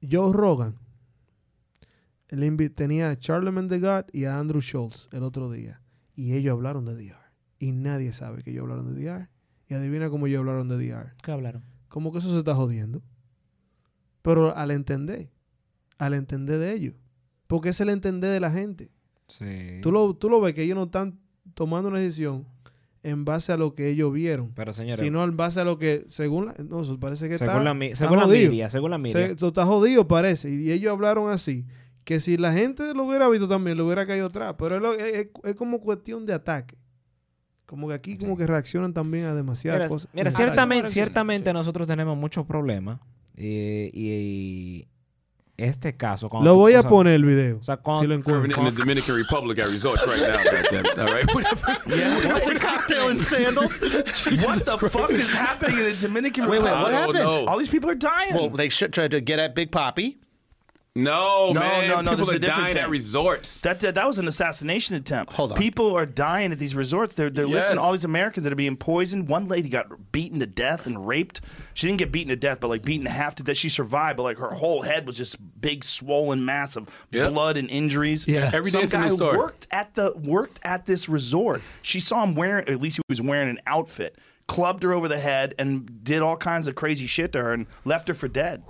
Joe 0.08 0.32
Rogan 0.32 0.76
él 2.28 2.72
tenía 2.74 3.08
a 3.10 3.16
Charlemagne 3.18 3.68
the 3.68 3.80
God 3.80 4.04
y 4.12 4.24
a 4.24 4.38
Andrew 4.38 4.60
Schultz 4.60 5.08
el 5.12 5.22
otro 5.22 5.50
día. 5.50 5.80
Y 6.14 6.34
ellos 6.34 6.52
hablaron 6.52 6.84
de 6.84 6.94
DR. 6.94 7.16
Y 7.58 7.72
nadie 7.72 8.12
sabe 8.12 8.42
que 8.42 8.50
ellos 8.50 8.62
hablaron 8.62 8.94
de 8.94 9.00
DR. 9.02 9.28
Y 9.66 9.74
adivina 9.74 10.10
cómo 10.10 10.26
ellos 10.26 10.40
hablaron 10.40 10.68
de 10.68 10.76
DR. 10.76 11.14
¿Qué 11.22 11.32
hablaron? 11.32 11.64
Como 11.88 12.12
que 12.12 12.18
eso 12.18 12.30
se 12.32 12.38
está 12.38 12.54
jodiendo. 12.54 13.02
Pero 14.22 14.54
al 14.54 14.70
entender, 14.72 15.30
al 15.98 16.14
entender 16.14 16.58
de 16.58 16.72
ellos. 16.72 16.94
Porque 17.46 17.70
es 17.70 17.80
el 17.80 17.88
entender 17.90 18.30
de 18.32 18.40
la 18.40 18.50
gente. 18.50 18.88
Sí. 19.28 19.78
Tú 19.82 19.92
lo, 19.92 20.14
tú 20.14 20.30
lo 20.30 20.40
ves 20.40 20.54
que 20.54 20.62
ellos 20.62 20.76
no 20.76 20.84
están 20.84 21.18
tomando 21.54 21.88
una 21.90 21.98
decisión 22.00 22.46
en 23.02 23.24
base 23.24 23.52
a 23.52 23.56
lo 23.56 23.74
que 23.74 23.88
ellos 23.88 24.12
vieron, 24.12 24.52
Pero 24.54 24.72
señores, 24.72 24.98
sino 24.98 25.22
en 25.24 25.36
base 25.36 25.60
a 25.60 25.64
lo 25.64 25.78
que, 25.78 26.04
según 26.08 26.46
la, 26.46 26.54
no, 26.68 26.82
eso 26.82 26.98
parece 26.98 27.28
que 27.28 27.38
según, 27.38 27.52
está, 27.54 27.62
la, 27.64 27.74
mi- 27.74 27.86
está 27.86 28.04
según 28.06 28.18
la 28.18 28.26
media, 28.26 28.70
según 28.70 28.90
la 28.90 28.96
Se- 28.96 29.02
media. 29.02 29.26
esto 29.26 29.48
está 29.48 29.64
jodido 29.64 30.06
parece. 30.08 30.50
Y 30.50 30.72
ellos 30.72 30.92
hablaron 30.92 31.30
así. 31.30 31.64
Que 32.04 32.20
si 32.20 32.36
la 32.38 32.52
gente 32.52 32.94
lo 32.94 33.04
hubiera 33.04 33.28
visto 33.28 33.46
también, 33.48 33.76
lo 33.76 33.84
hubiera 33.86 34.06
caído 34.06 34.26
atrás. 34.26 34.54
Pero 34.58 34.76
es, 34.76 34.82
lo- 34.82 34.94
es- 34.94 35.54
como 35.56 35.80
cuestión 35.80 36.26
de 36.26 36.32
ataque. 36.34 36.76
Como 37.66 37.86
que 37.88 37.94
aquí 37.94 38.16
como 38.16 38.36
que 38.36 38.46
reaccionan 38.46 38.94
también 38.94 39.26
a 39.26 39.34
demasiadas 39.34 39.80
Mira, 39.80 39.88
cosas. 39.88 40.10
mira, 40.14 40.30
ciertamente, 40.30 40.88
ciertamente 40.90 41.50
sí. 41.50 41.54
nosotros 41.54 41.86
tenemos 41.86 42.16
muchos 42.16 42.46
problemas. 42.46 42.98
Y, 43.36 43.90
y 43.92 44.88
este 45.58 45.96
caso... 45.96 46.28
cuando 46.28 46.48
Lo 46.48 46.54
tú- 46.54 46.60
voy 46.60 46.74
o 46.74 46.78
a 46.78 46.82
sea, 46.82 46.88
poner 46.88 47.14
el 47.14 47.24
video. 47.24 47.58
O 47.58 47.62
sea, 47.62 47.76
cuando, 47.76 48.02
si 48.02 48.06
lo 48.08 48.14
encuentro. 48.14 48.44
it 48.44 48.56
in 48.56 48.64
the 48.64 48.70
Dominican 48.70 49.14
Republic 49.16 49.58
at 49.58 49.66
resorts 49.66 50.06
right 50.06 50.20
now. 50.20 50.42
goddamn, 50.42 51.06
all 51.06 51.12
right, 51.12 51.34
whatever. 51.34 51.76
Yeah, 51.86 52.32
what's 52.32 52.46
a 52.46 52.58
cocktail 52.58 53.08
and 53.08 53.20
sandals? 53.20 53.78
what 54.44 54.64
the 54.64 54.78
fuck 54.90 55.10
is 55.10 55.32
happening 55.32 55.76
in 55.78 55.84
the 55.84 55.96
Dominican 56.00 56.44
Republic? 56.44 56.62
Wait, 56.62 56.72
wait, 56.72 56.78
Republic? 56.78 57.06
what 57.06 57.16
happened? 57.16 57.48
All 57.48 57.58
these 57.58 57.68
people 57.68 57.90
are 57.90 57.94
dying. 57.94 58.34
Well, 58.34 58.48
they 58.50 58.68
should 58.68 58.92
try 58.92 59.08
to 59.08 59.20
get 59.20 59.38
at 59.38 59.54
Big 59.54 59.70
Poppy. 59.70 60.18
No, 61.02 61.52
No, 61.52 61.60
man. 61.60 61.88
no, 61.88 62.00
no, 62.00 62.10
People 62.10 62.16
this 62.26 62.32
are 62.34 62.36
a 62.36 62.38
different 62.40 62.62
dying 62.74 62.78
at 62.78 62.90
resorts. 62.90 63.60
that, 63.60 63.80
that 63.80 63.94
that 63.94 64.06
was 64.06 64.18
an 64.18 64.26
assassination 64.28 64.96
attempt. 64.96 65.32
Hold 65.34 65.52
on. 65.52 65.58
People 65.58 65.96
are 65.96 66.04
dying 66.06 66.50
at 66.52 66.58
these 66.58 66.74
resorts. 66.74 67.14
They're 67.14 67.30
they're 67.30 67.46
listening 67.46 67.76
to 67.76 67.82
all 67.82 67.92
these 67.92 68.04
Americans 68.04 68.44
that 68.44 68.52
are 68.52 68.56
being 68.56 68.76
poisoned. 68.76 69.28
One 69.28 69.46
lady 69.48 69.68
got 69.68 70.10
beaten 70.12 70.40
to 70.40 70.46
death 70.46 70.86
and 70.86 71.06
raped. 71.06 71.40
She 71.74 71.86
didn't 71.86 71.98
get 72.00 72.10
beaten 72.10 72.30
to 72.30 72.36
death, 72.36 72.58
but 72.60 72.68
like 72.68 72.82
beaten 72.82 73.06
half 73.06 73.34
to 73.36 73.42
death. 73.42 73.56
She 73.56 73.68
survived, 73.68 74.16
but 74.16 74.24
like 74.24 74.38
her 74.38 74.50
whole 74.50 74.82
head 74.82 75.06
was 75.06 75.16
just 75.16 75.36
big, 75.60 75.84
swollen 75.84 76.44
mass 76.44 76.74
of 76.76 76.88
Yep. 77.12 77.30
blood 77.32 77.56
and 77.56 77.70
injuries. 77.70 78.26
Yeah. 78.26 78.50
Every 78.52 78.70
Some 78.70 78.80
day 78.80 78.84
it's 78.84 78.92
a 78.92 78.96
guy 78.96 79.02
new 79.04 79.08
who 79.10 79.16
story. 79.16 79.38
worked 79.38 79.68
at 79.70 79.94
the 79.94 80.12
worked 80.16 80.58
at 80.64 80.86
this 80.86 81.08
resort. 81.08 81.62
She 81.82 82.00
saw 82.00 82.24
him 82.24 82.34
wearing. 82.34 82.68
At 82.68 82.80
least 82.80 82.96
he 82.96 83.02
was 83.08 83.22
wearing 83.22 83.48
an 83.48 83.60
outfit. 83.66 84.16
Clubbed 84.48 84.82
her 84.82 84.92
over 84.92 85.06
the 85.08 85.18
head 85.18 85.54
and 85.58 86.02
did 86.02 86.20
all 86.22 86.36
kinds 86.36 86.66
of 86.68 86.74
crazy 86.74 87.06
shit 87.06 87.32
to 87.32 87.42
her 87.42 87.52
and 87.52 87.66
left 87.84 88.08
her 88.08 88.14
for 88.14 88.26
dead. 88.28 88.62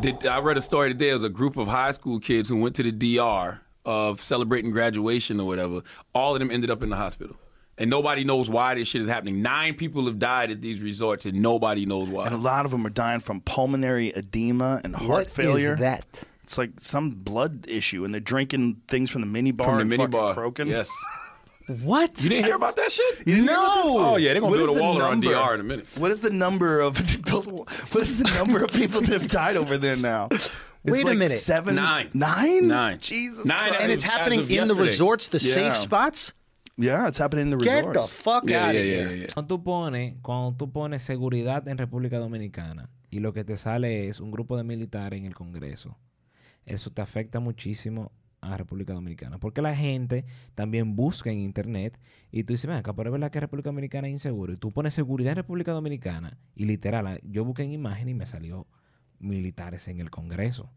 Did, 0.00 0.26
I 0.26 0.38
read 0.38 0.56
a 0.58 0.62
story 0.62 0.90
today. 0.92 1.10
It 1.10 1.14
was 1.14 1.24
a 1.24 1.28
group 1.30 1.56
of 1.56 1.66
high 1.66 1.90
school 1.92 2.20
kids 2.20 2.48
who 2.48 2.56
went 2.56 2.76
to 2.76 2.82
the 2.82 2.92
DR 2.92 3.60
of 3.86 4.22
celebrating 4.22 4.70
graduation 4.70 5.40
or 5.40 5.46
whatever. 5.46 5.80
All 6.14 6.34
of 6.34 6.38
them 6.40 6.50
ended 6.50 6.70
up 6.70 6.82
in 6.82 6.90
the 6.90 6.96
hospital. 6.96 7.36
And 7.78 7.88
nobody 7.88 8.22
knows 8.24 8.50
why 8.50 8.74
this 8.74 8.88
shit 8.88 9.00
is 9.02 9.08
happening. 9.08 9.40
Nine 9.40 9.74
people 9.74 10.06
have 10.06 10.18
died 10.18 10.50
at 10.50 10.60
these 10.60 10.80
resorts, 10.80 11.24
and 11.26 11.40
nobody 11.40 11.86
knows 11.86 12.08
why. 12.08 12.26
And 12.26 12.34
a 12.34 12.38
lot 12.38 12.64
of 12.64 12.72
them 12.72 12.84
are 12.86 12.90
dying 12.90 13.20
from 13.20 13.40
pulmonary 13.40 14.08
edema 14.16 14.80
and 14.82 14.96
heart 14.96 15.08
What 15.08 15.26
is 15.28 15.32
failure. 15.32 15.76
that? 15.76 16.22
It's 16.42 16.58
like 16.58 16.70
some 16.80 17.10
blood 17.10 17.66
issue, 17.68 18.04
and 18.04 18.12
they're 18.12 18.20
drinking 18.20 18.82
things 18.88 19.10
from 19.10 19.20
the 19.22 19.26
mini 19.28 19.52
bar 19.52 19.68
From 19.68 19.76
the 19.76 19.80
and 19.82 19.90
mini 19.90 20.02
fucking 20.04 20.10
bar. 20.18 20.34
croaking. 20.34 20.66
Yes. 20.68 20.88
What? 21.82 22.22
You 22.22 22.30
didn't 22.30 22.44
hear 22.46 22.54
about 22.56 22.76
that 22.76 22.90
shit? 22.92 23.18
You 23.26 23.34
didn't 23.36 23.48
hear 23.48 23.56
about 23.58 23.74
this? 23.76 23.84
Oh, 23.96 24.16
yeah, 24.16 24.32
they're 24.32 24.40
going 24.40 24.52
What 24.52 24.56
to 24.58 24.62
is 24.64 24.68
build 24.70 24.78
a 24.78 24.80
the 24.80 24.84
wall 24.86 24.98
around 25.00 25.20
number? 25.20 25.34
DR 25.34 25.54
in 25.54 25.60
a 25.60 25.64
minute. 25.64 25.86
What 25.98 26.10
is 26.10 26.20
the 26.22 26.30
number 26.30 26.80
of 26.80 26.98
what 27.92 28.02
is 28.02 28.16
the 28.16 28.30
number 28.34 28.62
of 28.64 28.70
people 28.72 29.00
that 29.02 29.10
have 29.10 29.28
died 29.28 29.56
over 29.56 29.76
there 29.78 29.96
now? 29.96 30.28
It's 30.84 31.04
Wait 31.04 31.06
a 31.12 31.14
minute. 31.14 31.36
Seven, 31.40 31.74
Nine. 31.74 32.08
nine, 32.14 32.68
Nine. 32.68 32.98
Jesus, 33.00 33.44
Nine 33.44 33.70
Christ. 33.70 33.82
and 33.82 33.92
it's 33.92 34.04
happening 34.04 34.40
of 34.40 34.50
in 34.50 34.68
the 34.68 34.76
resorts, 34.76 35.28
the 35.28 35.38
Yeah. 35.38 35.54
safe 35.54 35.76
spots? 35.76 36.32
yeah, 36.78 37.08
it's 37.08 37.18
happening 37.18 37.42
in 37.46 37.50
the 37.50 37.56
resorts. 37.58 37.74
Get 37.74 37.82
the 37.82 37.88
resorts. 37.98 38.10
fuck 38.22 38.44
Yeah, 38.48 38.68
out 38.68 38.74
yeah, 38.74 38.80
of 38.80 38.86
yeah, 38.86 38.94
here. 38.94 39.08
yeah, 39.10 39.20
yeah. 39.22 39.26
Cuando 39.34 39.56
tú 39.56 39.64
pones, 39.64 40.14
cuando 40.22 40.56
tú 40.56 40.70
pones 40.72 41.02
seguridad 41.02 41.66
en 41.66 41.76
República 41.78 42.18
Dominicana 42.20 42.88
y 43.10 43.18
lo 43.18 43.32
que 43.32 43.42
te 43.44 43.56
sale 43.56 44.08
es 44.08 44.20
un 44.20 44.30
grupo 44.30 44.56
de 44.56 44.62
militares 44.62 45.18
en 45.18 45.26
el 45.26 45.34
Congreso, 45.34 45.98
eso 46.64 46.90
te 46.90 47.02
afecta 47.02 47.40
muchísimo 47.40 48.12
a 48.40 48.56
República 48.56 48.92
Dominicana. 48.92 49.38
Porque 49.38 49.62
la 49.62 49.74
gente 49.74 50.24
también 50.54 50.96
busca 50.96 51.30
en 51.30 51.38
internet 51.38 51.98
y 52.30 52.44
tú 52.44 52.54
dices, 52.54 52.68
ven 52.68 52.76
acá, 52.76 52.92
pero 52.94 53.10
es 53.10 53.12
verdad 53.12 53.30
que 53.30 53.40
República 53.40 53.70
Dominicana 53.70 54.08
es 54.08 54.12
inseguro. 54.12 54.52
Y 54.52 54.56
tú 54.56 54.70
pones 54.70 54.94
seguridad 54.94 55.32
en 55.32 55.36
República 55.36 55.72
Dominicana 55.72 56.38
y 56.54 56.64
literal, 56.64 57.20
yo 57.24 57.44
busqué 57.44 57.62
en 57.62 57.72
imagen 57.72 58.08
y 58.08 58.14
me 58.14 58.26
salió 58.26 58.66
militares 59.18 59.88
en 59.88 60.00
el 60.00 60.10
Congreso. 60.10 60.70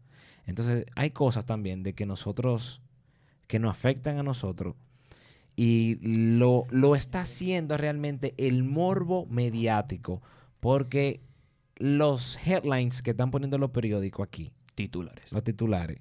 Entonces, 0.46 0.86
hay 0.96 1.10
cosas 1.10 1.46
también 1.46 1.82
de 1.82 1.94
que 1.94 2.06
nosotros, 2.06 2.82
que 3.46 3.58
nos 3.58 3.70
afectan 3.70 4.18
a 4.18 4.22
nosotros 4.22 4.74
y 5.54 5.98
lo, 6.02 6.64
lo 6.70 6.96
está 6.96 7.20
haciendo 7.20 7.76
realmente 7.76 8.34
el 8.38 8.64
morbo 8.64 9.26
mediático 9.26 10.22
porque 10.60 11.20
los 11.76 12.38
headlines 12.46 13.02
que 13.02 13.10
están 13.10 13.30
poniendo 13.30 13.58
los 13.58 13.70
periódicos 13.70 14.26
aquí, 14.26 14.52
Titulares. 14.74 15.32
los 15.32 15.44
titulares, 15.44 16.00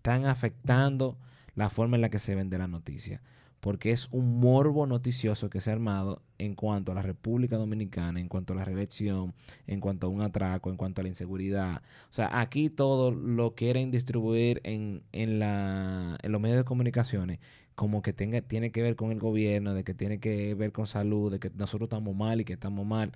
están 0.00 0.24
afectando 0.24 1.18
la 1.54 1.68
forma 1.68 1.96
en 1.96 2.00
la 2.00 2.08
que 2.08 2.18
se 2.18 2.34
vende 2.34 2.56
la 2.56 2.68
noticia. 2.68 3.20
Porque 3.60 3.92
es 3.92 4.08
un 4.10 4.40
morbo 4.40 4.86
noticioso 4.86 5.50
que 5.50 5.60
se 5.60 5.68
ha 5.68 5.74
armado 5.74 6.22
en 6.38 6.54
cuanto 6.54 6.92
a 6.92 6.94
la 6.94 7.02
República 7.02 7.58
Dominicana, 7.58 8.18
en 8.18 8.28
cuanto 8.28 8.54
a 8.54 8.56
la 8.56 8.64
reelección, 8.64 9.34
en 9.66 9.80
cuanto 9.80 10.06
a 10.06 10.10
un 10.10 10.22
atraco, 10.22 10.70
en 10.70 10.78
cuanto 10.78 11.02
a 11.02 11.04
la 11.04 11.08
inseguridad. 11.08 11.82
O 12.08 12.12
sea, 12.12 12.40
aquí 12.40 12.70
todo 12.70 13.10
lo 13.10 13.54
quieren 13.54 13.90
distribuir 13.90 14.62
en, 14.64 15.02
en, 15.12 15.38
la, 15.38 16.16
en 16.22 16.32
los 16.32 16.40
medios 16.40 16.56
de 16.56 16.64
comunicaciones 16.64 17.38
como 17.74 18.00
que 18.00 18.14
tenga, 18.14 18.40
tiene 18.40 18.72
que 18.72 18.82
ver 18.82 18.96
con 18.96 19.12
el 19.12 19.18
gobierno, 19.18 19.74
de 19.74 19.84
que 19.84 19.94
tiene 19.94 20.18
que 20.18 20.54
ver 20.54 20.72
con 20.72 20.86
salud, 20.86 21.30
de 21.30 21.38
que 21.38 21.50
nosotros 21.54 21.88
estamos 21.88 22.16
mal 22.16 22.40
y 22.40 22.44
que 22.46 22.54
estamos 22.54 22.86
mal. 22.86 23.12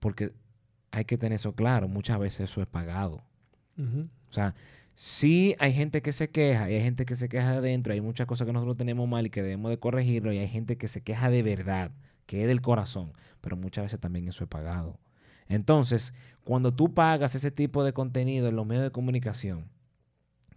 Porque 0.00 0.32
hay 0.90 1.04
que 1.04 1.18
tener 1.18 1.36
eso 1.36 1.52
claro, 1.54 1.88
muchas 1.88 2.18
veces 2.18 2.50
eso 2.50 2.62
es 2.62 2.66
pagado. 2.66 3.22
O 3.78 4.32
sea, 4.32 4.54
sí 5.00 5.54
hay 5.60 5.72
gente 5.72 6.02
que 6.02 6.10
se 6.12 6.28
queja 6.28 6.68
y 6.68 6.74
hay 6.74 6.82
gente 6.82 7.06
que 7.06 7.14
se 7.14 7.28
queja 7.28 7.52
de 7.52 7.56
adentro, 7.58 7.92
hay 7.92 8.00
muchas 8.00 8.26
cosas 8.26 8.46
que 8.48 8.52
nosotros 8.52 8.76
tenemos 8.76 9.08
mal 9.08 9.24
y 9.26 9.30
que 9.30 9.42
debemos 9.42 9.70
de 9.70 9.78
corregirlo 9.78 10.32
y 10.32 10.38
hay 10.38 10.48
gente 10.48 10.76
que 10.76 10.88
se 10.88 11.02
queja 11.02 11.30
de 11.30 11.44
verdad, 11.44 11.92
que 12.26 12.42
es 12.42 12.48
del 12.48 12.60
corazón, 12.60 13.12
pero 13.40 13.56
muchas 13.56 13.84
veces 13.84 14.00
también 14.00 14.26
eso 14.26 14.42
es 14.42 14.50
pagado. 14.50 14.98
Entonces, 15.48 16.12
cuando 16.42 16.74
tú 16.74 16.94
pagas 16.94 17.36
ese 17.36 17.52
tipo 17.52 17.84
de 17.84 17.92
contenido 17.92 18.48
en 18.48 18.56
los 18.56 18.66
medios 18.66 18.82
de 18.82 18.90
comunicación, 18.90 19.66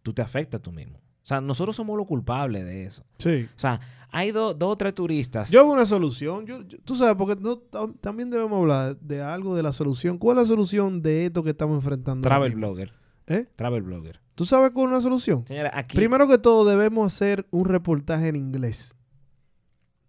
tú 0.02 0.12
te 0.12 0.24
afectas 0.24 0.60
tú 0.60 0.72
mismo. 0.72 0.98
O 0.98 1.26
sea, 1.26 1.40
nosotros 1.40 1.76
somos 1.76 1.96
los 1.96 2.08
culpables 2.08 2.66
de 2.66 2.86
eso. 2.86 3.06
Sí. 3.20 3.48
O 3.56 3.60
sea, 3.60 3.80
hay 4.10 4.32
do- 4.32 4.56
dos 4.56 4.72
o 4.72 4.76
tres 4.76 4.96
turistas. 4.96 5.52
Yo 5.52 5.64
veo 5.64 5.74
una 5.74 5.86
solución. 5.86 6.48
Yo, 6.48 6.64
yo- 6.68 6.80
tú 6.84 6.96
sabes, 6.96 7.14
porque 7.16 7.40
no, 7.40 7.62
tam- 7.62 7.96
también 8.02 8.32
debemos 8.32 8.60
hablar 8.60 8.98
de 9.00 9.22
algo 9.22 9.56
de 9.56 9.62
la 9.62 9.72
solución. 9.72 10.18
¿Cuál 10.18 10.38
es 10.40 10.44
la 10.46 10.48
solución 10.48 11.04
de 11.04 11.28
esto 11.28 11.44
que 11.44 11.52
estamos 11.52 11.76
enfrentando? 11.76 12.28
Travel 12.28 12.56
blogger. 12.56 12.92
¿Eh? 13.28 13.46
Travel 13.56 13.84
blogger. 13.84 14.20
¿Tú 14.36 14.46
sabes 14.46 14.72
cuál 14.72 14.86
es 14.88 14.91
una 14.91 15.02
solución? 15.02 15.46
Señora, 15.48 15.72
aquí. 15.74 15.96
Primero 15.98 16.28
que 16.28 16.38
todo, 16.38 16.65
debemos 16.65 17.13
hacer 17.13 17.46
un 17.52 17.65
reportaje 17.65 18.28
en 18.30 18.36
inglés. 18.36 18.96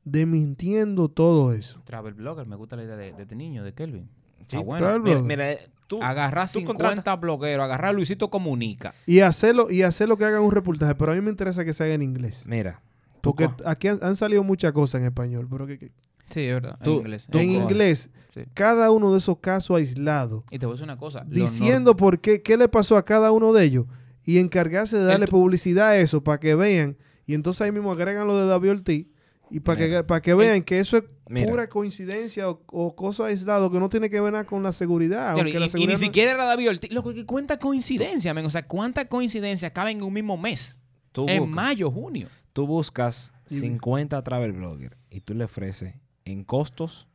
Desmintiendo 0.05 1.09
todo 1.09 1.53
eso. 1.53 1.81
Travel 1.85 2.15
blogger, 2.15 2.47
me 2.47 2.57
gusta 2.57 2.77
la 2.77 2.85
idea 2.85 2.97
de, 2.97 3.13
de 3.13 3.23
este 3.23 3.37
niño, 3.37 3.63
de 3.63 3.73
Kelvin. 3.73 4.09
Sí, 4.39 4.43
Está 4.57 4.59
bueno. 4.61 4.85
Travel 4.85 5.03
mira, 5.03 5.15
blogger. 5.19 5.29
mira, 5.39 5.53
eh, 5.53 5.59
tú, 5.87 6.03
Agarrar 6.03 6.47
tú 6.49 6.59
50 6.59 6.85
contratas- 6.85 7.21
blogueros, 7.21 7.65
agarrar 7.65 7.91
a 7.91 7.93
Luisito 7.93 8.29
Comunica. 8.29 8.95
Y 9.07 9.21
hacerlo, 9.21 9.71
y 9.71 9.83
hacerlo 9.83 10.17
que 10.17 10.25
hagan 10.25 10.43
un 10.43 10.51
reportaje. 10.51 10.95
Pero 10.97 11.13
a 11.13 11.15
mí 11.15 11.21
me 11.21 11.31
interesa 11.31 11.65
que 11.65 11.73
se 11.73 11.85
haga 11.85 11.95
en 11.95 12.03
inglés. 12.03 12.45
Mira. 12.49 12.83
tú 13.21 13.35
Porque 13.37 13.49
aquí 13.65 13.87
han, 13.87 14.01
han 14.03 14.17
salido 14.17 14.43
muchas 14.43 14.73
cosas 14.73 15.01
en 15.01 15.07
español. 15.07 15.47
Pero 15.49 15.67
que, 15.69 15.79
que- 15.79 15.93
Sí, 16.31 16.41
es 16.41 16.55
verdad. 16.55 16.79
Tú- 16.83 16.93
en 16.95 16.99
inglés. 16.99 17.27
tú 17.31 17.39
en 17.39 17.51
inglés, 17.51 18.11
Sí. 18.35 18.41
cada 18.55 18.91
uno 18.91 19.13
de 19.13 19.19
esos 19.19 19.37
casos 19.39 19.77
aislados, 19.77 20.43
Y 20.51 20.59
te 20.59 20.67
voy 20.67 20.73
a 20.73 20.75
decir 20.75 20.85
una 20.85 20.97
cosa. 20.97 21.25
diciendo 21.29 21.95
por 21.95 22.19
qué, 22.21 22.43
qué 22.43 22.57
le 22.57 22.69
pasó 22.69 22.97
a 22.97 23.05
cada 23.05 23.31
uno 23.31 23.53
de 23.53 23.63
ellos 23.65 23.87
y 24.25 24.39
encargarse 24.39 24.97
de 24.99 25.05
darle 25.05 25.27
Ent- 25.27 25.31
publicidad 25.31 25.89
a 25.91 25.99
eso 25.99 26.23
para 26.23 26.39
que 26.41 26.55
vean. 26.55 26.97
Y 27.27 27.35
entonces 27.35 27.61
ahí 27.63 27.73
mismo 27.73 27.93
agregan 27.93 28.27
lo 28.27 28.37
de 28.39 28.47
David 28.47 28.71
Ortiz 28.71 29.07
y 29.51 29.61
para 29.61 29.79
que, 29.79 30.05
para 30.05 30.23
que 30.23 30.35
vean 30.35 30.63
que 30.63 30.79
eso 30.79 30.97
es 30.97 31.05
Mira. 31.29 31.49
pura 31.51 31.69
coincidencia 31.69 32.49
o, 32.51 32.63
o 32.69 32.95
cosa 32.97 33.27
aislada 33.27 33.71
que 33.71 33.79
no 33.79 33.89
tiene 33.89 34.09
que 34.11 34.21
ver 34.21 34.33
nada 34.33 34.45
con 34.45 34.63
la 34.63 34.73
seguridad. 34.73 35.35
Claro, 35.35 35.49
y, 35.49 35.53
la 35.53 35.67
y 35.67 35.69
seguridad 35.71 35.89
ni 35.89 36.01
no- 36.01 36.07
siquiera 36.07 36.33
era 36.33 36.45
David 36.47 36.71
Ortiz. 36.71 36.93
Lo 36.93 37.03
que 37.03 37.25
cuenta 37.27 37.59
coincidencia, 37.59 38.33
men. 38.35 38.47
O 38.47 38.51
sea, 38.51 38.67
¿cuántas 38.67 39.07
coincidencias 39.07 39.73
caben 39.73 39.99
en 39.99 40.03
un 40.05 40.13
mismo 40.13 40.37
mes? 40.37 40.77
tú, 41.13 41.27
En 41.29 41.41
buscas, 41.41 41.55
mayo, 41.55 41.91
junio. 41.91 42.29
tú 42.53 42.67
buscas 42.67 43.33
Y- 43.51 43.57
50 43.61 44.23
travel 44.25 44.53
blogger 44.53 44.97
y 45.11 45.21
tú 45.21 45.35
le 45.35 45.45
ofreces 45.45 45.95
en 46.25 46.45
costos 46.45 47.07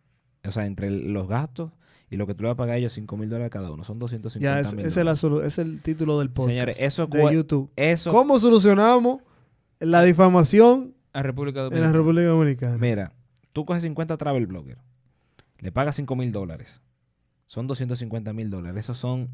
O 0.46 0.52
sea, 0.52 0.66
entre 0.68 0.92
los 0.92 1.28
gastos 1.28 1.72
y 2.10 2.16
lo 2.18 2.26
que 2.28 2.34
tú 2.34 2.44
le 2.44 2.48
vas 2.50 2.54
a 2.54 2.58
pagar 2.58 2.76
a 2.76 2.78
ellos, 2.78 2.94
5 2.94 3.18
mil 3.18 3.30
dólares 3.30 3.52
cada 3.52 3.70
uno. 3.72 3.84
Son 3.84 4.00
250 4.00 4.40
Ya, 4.44 4.60
es- 4.62 4.74
mil 4.76 4.86
ese 4.86 5.00
es, 5.02 5.06
la 5.06 5.14
solu- 5.14 5.44
es 5.44 5.58
el 5.58 5.82
título 5.82 6.20
del 6.20 6.30
podcast 6.30 6.52
Señores, 6.54 6.78
eso 6.80 7.08
de 7.08 7.34
YouTube. 7.34 7.70
Eso, 7.76 8.12
¿Cómo 8.12 8.40
solucionamos 8.40 9.22
la 9.80 10.04
difamación 10.04 10.94
A 11.14 11.22
República 11.24 11.66
en 11.68 11.82
la. 11.82 11.92
República 11.92 12.28
Dominicana? 12.30 12.78
mira, 12.78 13.14
tú 13.54 13.66
coges 13.66 13.84
50 13.84 14.18
travel 14.18 14.48
blogger, 14.48 14.78
le 15.60 15.72
pagas 15.72 15.96
5 15.96 16.16
mil 16.16 16.32
dólares. 16.32 16.82
Son 17.48 17.66
250 17.68 18.34
mil 18.34 18.50
dólares. 18.50 18.86
Esos 18.86 18.98
son 18.98 19.30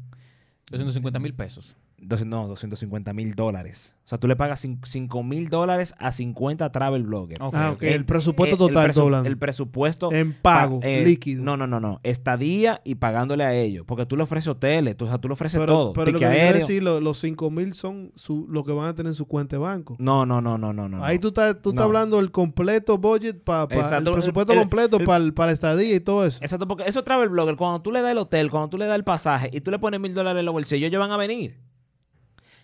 250 0.70 1.18
mil 1.18 1.34
pesos. 1.34 1.76
200 2.08 2.26
no, 2.42 2.48
250 2.48 3.12
mil 3.12 3.34
dólares. 3.34 3.94
O 4.04 4.08
sea, 4.08 4.18
tú 4.18 4.28
le 4.28 4.36
pagas 4.36 4.66
5 4.84 5.22
mil 5.22 5.48
dólares 5.48 5.94
a 5.98 6.12
50 6.12 6.70
travel 6.72 7.04
bloggers. 7.04 7.40
Ah. 7.40 7.74
El 7.80 8.04
presupuesto 8.04 8.56
Eh, 8.56 8.58
total, 8.58 8.86
presu- 8.86 8.90
está 8.90 9.00
hablando. 9.00 9.28
El 9.28 9.38
presupuesto 9.38 10.12
En 10.12 10.34
pago, 10.34 10.80
pa- 10.80 10.86
eh, 10.86 11.04
líquido. 11.04 11.42
No, 11.42 11.56
no, 11.56 11.66
no, 11.66 11.80
no. 11.80 12.00
Estadía 12.02 12.82
y 12.84 12.96
pagándole 12.96 13.44
a 13.44 13.54
ellos. 13.54 13.84
Porque 13.86 14.04
tú 14.04 14.16
le 14.16 14.22
ofreces 14.24 14.48
hoteles, 14.48 14.96
tú, 14.96 15.06
o 15.06 15.08
sea, 15.08 15.18
tú 15.18 15.28
le 15.28 15.34
ofreces 15.34 15.58
pero, 15.60 15.72
todo. 15.72 15.92
pero 15.94 16.10
lo 16.12 16.18
que 16.18 16.26
aéreo. 16.26 16.60
decir, 16.60 16.82
lo- 16.82 17.00
los 17.00 17.18
5 17.18 17.50
mil 17.50 17.72
son 17.74 18.12
su, 18.14 18.46
lo 18.50 18.62
que 18.64 18.72
van 18.72 18.88
a 18.88 18.94
tener 18.94 19.10
en 19.10 19.14
su 19.14 19.26
cuenta 19.26 19.56
de 19.56 19.60
banco. 19.60 19.96
No, 19.98 20.26
no, 20.26 20.40
no, 20.42 20.58
no, 20.58 20.72
no, 20.72 20.88
no. 20.88 21.02
Ahí 21.02 21.18
tú 21.18 21.28
estás, 21.28 21.54
tú 21.62 21.70
estás 21.70 21.80
No. 21.80 21.84
hablando 21.84 22.18
del 22.18 22.30
completo 22.30 22.98
budget, 22.98 23.42
para 23.42 23.64
el 23.74 23.80
Exacto. 23.80 24.12
presupuesto 24.12 24.52
El- 24.52 24.58
completo 24.58 24.98
el- 24.98 25.04
para 25.04 25.32
para 25.32 25.52
estadía 25.52 25.94
y 25.94 26.00
todo 26.00 26.26
eso. 26.26 26.38
Exacto, 26.42 26.68
porque 26.68 26.84
esos 26.86 27.04
travel 27.04 27.28
bloggers, 27.30 27.56
cuando 27.56 27.80
tú 27.80 27.90
le 27.90 28.02
das 28.02 28.12
el 28.12 28.18
hotel, 28.18 28.50
cuando 28.50 28.68
tú 28.68 28.78
le 28.78 28.86
das 28.86 28.96
el 28.96 29.04
pasaje 29.04 29.48
y 29.52 29.60
tú 29.60 29.70
le 29.70 29.78
pones 29.78 29.98
mil 30.00 30.12
dólares 30.14 30.40
en 30.40 30.44
los 30.46 30.52
bolsillos, 30.52 30.88
ellos 30.88 31.00
van 31.00 31.10
a 31.10 31.16
venir. 31.16 31.56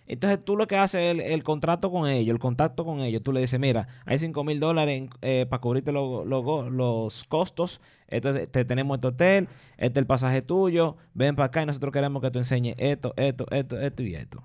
Entonces 0.07 0.43
tú 0.43 0.57
lo 0.57 0.67
que 0.67 0.75
haces 0.75 1.17
es 1.17 1.25
el, 1.31 1.43
contrato 1.43 1.91
con 1.91 2.09
ellos, 2.09 2.33
el 2.33 2.39
contacto 2.39 2.83
con 2.83 2.99
ellos. 3.01 3.21
Tú 3.23 3.31
le 3.31 3.39
dices, 3.41 3.59
mira, 3.59 3.87
hay 4.05 4.19
cinco 4.19 4.43
mil 4.43 4.59
dólares 4.59 5.09
para 5.49 5.61
cubrirte 5.61 5.91
lo- 5.91 6.25
lo- 6.25 6.69
los 6.69 7.23
costos. 7.25 7.79
Entonces 8.07 8.49
te 8.51 8.65
tenemos 8.65 8.97
este 8.97 9.07
hotel, 9.07 9.47
este 9.77 9.99
es 9.99 10.01
el 10.01 10.07
pasaje 10.07 10.41
tuyo, 10.41 10.97
ven 11.13 11.35
para 11.35 11.47
acá 11.47 11.63
y 11.63 11.65
nosotros 11.65 11.93
queremos 11.93 12.21
que 12.21 12.29
tú 12.31 12.39
enseñes 12.39 12.75
esto, 12.77 13.13
esto, 13.15 13.45
esto, 13.51 13.79
esto 13.79 14.03
y 14.03 14.15
esto. 14.15 14.43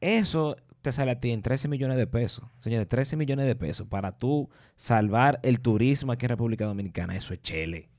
Eso 0.00 0.56
te 0.82 0.92
sale 0.92 1.10
a 1.10 1.20
ti 1.20 1.30
en 1.30 1.42
13 1.42 1.68
millones 1.68 1.98
de 1.98 2.06
pesos. 2.06 2.44
Señores, 2.58 2.88
13 2.88 3.16
millones 3.16 3.46
de 3.46 3.54
pesos 3.54 3.86
para 3.86 4.12
tú 4.16 4.48
salvar 4.76 5.38
el 5.42 5.60
turismo 5.60 6.12
aquí 6.12 6.24
en 6.24 6.30
República 6.30 6.64
Dominicana. 6.64 7.14
Eso 7.16 7.34
es 7.34 7.42
chele. 7.42 7.89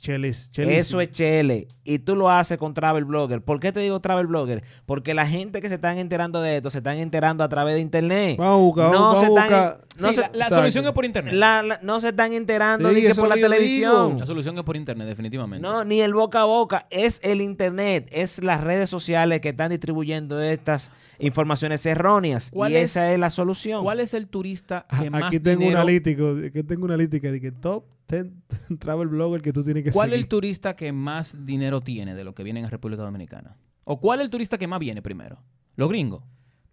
Chelis, 0.00 0.50
chelis. 0.52 0.78
Eso 0.80 1.00
es 1.00 1.10
chele. 1.12 1.68
Y 1.82 1.98
tú 1.98 2.14
lo 2.14 2.28
haces 2.30 2.58
con 2.58 2.74
Travel 2.74 3.04
Blogger. 3.06 3.40
¿Por 3.42 3.58
qué 3.58 3.72
te 3.72 3.80
digo 3.80 4.00
Travel 4.00 4.26
Blogger? 4.26 4.62
Porque 4.84 5.14
la 5.14 5.26
gente 5.26 5.62
que 5.62 5.68
se 5.70 5.76
están 5.76 5.96
enterando 5.98 6.42
de 6.42 6.56
esto 6.58 6.68
se 6.70 6.78
están 6.78 6.98
enterando 6.98 7.42
a 7.42 7.48
través 7.48 7.76
de 7.76 7.80
internet. 7.80 8.36
Vamos 8.38 8.54
a 8.54 8.62
buscar, 8.62 8.90
No 8.92 9.00
vamos, 9.00 9.18
se 9.20 9.24
vamos 9.26 9.38
a 9.38 9.44
están- 9.44 9.60
buscar. 9.78 9.86
no 10.02 10.08
Sí, 10.08 10.14
se- 10.14 10.38
la, 10.38 10.48
solución 10.50 10.84
es 10.84 10.92
por 10.92 11.04
internet. 11.06 11.34
La- 11.34 11.62
la- 11.62 11.80
no 11.82 12.00
se 12.00 12.08
están 12.10 12.32
enterando 12.34 12.88
Sí, 12.90 12.96
ni 12.96 13.00
que 13.02 13.14
por 13.14 13.28
la 13.28 13.34
televisión. 13.36 14.08
digo. 14.08 14.20
La 14.20 14.26
solución 14.26 14.58
es 14.58 14.64
por 14.64 14.76
internet, 14.76 15.06
definitivamente. 15.06 15.62
No, 15.66 15.84
ni 15.84 16.00
el 16.02 16.12
boca 16.12 16.42
a 16.42 16.44
boca, 16.44 16.86
es 16.90 17.20
el 17.22 17.40
internet, 17.40 18.06
es 18.12 18.42
las 18.42 18.62
redes 18.62 18.90
sociales 18.90 19.40
que 19.40 19.50
están 19.50 19.70
distribuyendo 19.70 20.38
estas 20.42 20.90
informaciones 21.18 21.84
erróneas. 21.86 22.50
¿Cuál 22.52 22.72
y 22.72 22.76
es- 22.76 22.90
esa 22.96 23.10
es 23.12 23.18
la 23.18 23.30
solución. 23.30 23.82
¿Cuál 23.82 24.00
es 24.00 24.12
el 24.14 24.28
turista 24.28 24.86
que 25.00 25.08
más 25.10 25.24
Aquí 25.24 25.40
tengo 25.40 25.60
dinero... 25.60 25.76
una 25.78 25.80
analítico, 25.82 26.36
aquí 26.46 26.62
tengo 26.62 26.84
una 26.84 26.94
analítica 26.94 27.30
de 27.30 27.40
que 27.40 27.52
top 27.52 27.84
10 28.22 28.78
travel 28.78 29.08
blogger 29.08 29.42
que 29.42 29.52
tú 29.52 29.62
tienes 29.62 29.84
que 29.84 29.92
¿Cuál 29.92 30.12
es 30.12 30.18
el 30.18 30.28
turista 30.28 30.76
que 30.76 30.92
más 30.92 31.44
dinero 31.44 31.80
tiene 31.80 32.14
de 32.14 32.24
lo 32.24 32.34
que 32.34 32.42
viene 32.42 32.60
en 32.60 32.68
República 32.68 33.02
Dominicana? 33.02 33.56
¿O 33.84 34.00
cuál 34.00 34.20
es 34.20 34.24
el 34.24 34.30
turista 34.30 34.58
que 34.58 34.66
más 34.66 34.80
viene 34.80 35.02
primero? 35.02 35.38
¿Los 35.76 35.88
gringos? 35.88 36.22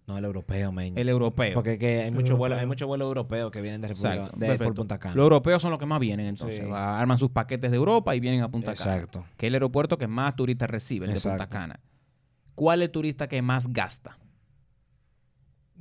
No, 0.07 0.17
el 0.17 0.25
europeo, 0.25 0.71
men. 0.71 0.97
El 0.97 1.09
europeo. 1.09 1.53
Porque 1.53 1.77
que 1.77 2.01
hay 2.01 2.11
muchos 2.11 2.37
vuelos, 2.37 2.65
muchos 2.65 2.87
vuelos 2.87 3.05
europeos 3.05 3.51
que 3.51 3.61
vienen 3.61 3.81
de 3.81 3.89
República 3.89 4.15
Exacto, 4.15 4.37
de, 4.37 4.57
por. 4.57 4.73
Punta 4.73 4.97
Cana. 4.97 5.15
Los 5.15 5.23
europeos 5.23 5.61
son 5.61 5.71
los 5.71 5.79
que 5.79 5.85
más 5.85 5.99
vienen 5.99 6.25
entonces. 6.25 6.63
Sí. 6.65 6.71
Arman 6.71 7.17
sus 7.17 7.29
paquetes 7.29 7.71
de 7.71 7.77
Europa 7.77 8.15
y 8.15 8.19
vienen 8.19 8.41
a 8.41 8.49
Punta 8.49 8.73
Cana. 8.73 8.95
Exacto. 8.95 9.25
Que 9.37 9.45
es 9.45 9.49
el 9.49 9.55
aeropuerto 9.55 9.97
que 9.97 10.07
más 10.07 10.35
turistas 10.35 10.69
recibe, 10.69 11.05
el 11.05 11.13
de 11.13 11.19
Punta. 11.19 11.47
Cana. 11.47 11.79
¿Cuál 12.55 12.81
es 12.81 12.87
el 12.87 12.91
turista 12.91 13.27
que 13.27 13.41
más 13.41 13.71
gasta? 13.71 14.17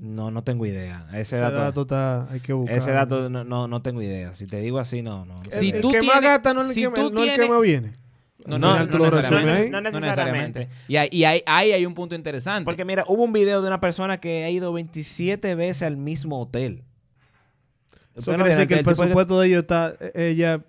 No, 0.03 0.31
no 0.31 0.43
tengo 0.43 0.65
idea. 0.65 1.05
Ese, 1.11 1.21
Ese 1.21 1.37
dato, 1.37 1.57
dato 1.59 1.83
está, 1.83 2.27
hay 2.33 2.41
que 2.41 2.55
buscar. 2.55 2.79
ese 2.79 2.91
dato 2.91 3.29
no, 3.29 3.45
no, 3.45 3.69
no 3.69 3.83
tengo 3.83 4.01
idea. 4.01 4.33
Si 4.33 4.47
te 4.47 4.59
digo 4.61 4.79
así, 4.79 5.03
no, 5.03 5.27
no. 5.27 5.43
El, 5.43 5.53
Si 5.53 5.71
el 5.71 5.83
tú 5.83 5.91
que 5.91 6.01
más 6.01 6.21
tienes- 6.21 6.23
gasta 6.31 6.55
no 6.55 6.63
es 6.63 6.69
el, 6.69 6.75
si 6.75 6.81
que, 6.85 6.89
tú 6.89 7.11
no 7.11 7.23
el 7.23 7.35
que 7.35 7.47
más 7.49 7.61
viene. 7.61 7.93
No, 8.47 8.89
tú 8.89 8.97
lo 8.97 9.11
resumes 9.11 9.45
ahí. 9.47 9.69
no 9.71 9.83
No 9.83 9.91
necesariamente. 9.91 10.69
Y 10.89 10.97
ahí, 10.97 11.09
y 11.13 11.25
ahí- 11.25 11.43
ahí 11.45 11.73
hay 11.73 11.85
un 11.85 11.93
punto 11.93 12.15
interesante. 12.15 12.65
Porque 12.65 12.87
mira, 12.87 13.05
hubo 13.09 13.23
un 13.25 13.35
video 13.35 13.61
de 13.61 13.69
una 13.69 13.79
persona 13.81 14.19
que 14.19 14.45
ha 14.45 14.49
ido 14.51 14.73
27 14.73 15.55
veces 15.55 15.83
al 15.83 15.99
mismo 15.99 16.41
hotel. 16.41 16.83
Eso 18.17 18.31
no 18.33 18.39
quiere 18.39 18.51
decir 18.55 18.69
que 18.69 18.75
el 18.79 18.85
presupuesto 18.85 19.39
de 19.39 19.49
ellos 19.49 19.61
está 19.63 19.95
eh, 20.01 20.31
ella 20.35 20.63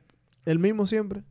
el 0.46 0.60
mismo 0.60 0.86
siempre. 0.86 1.22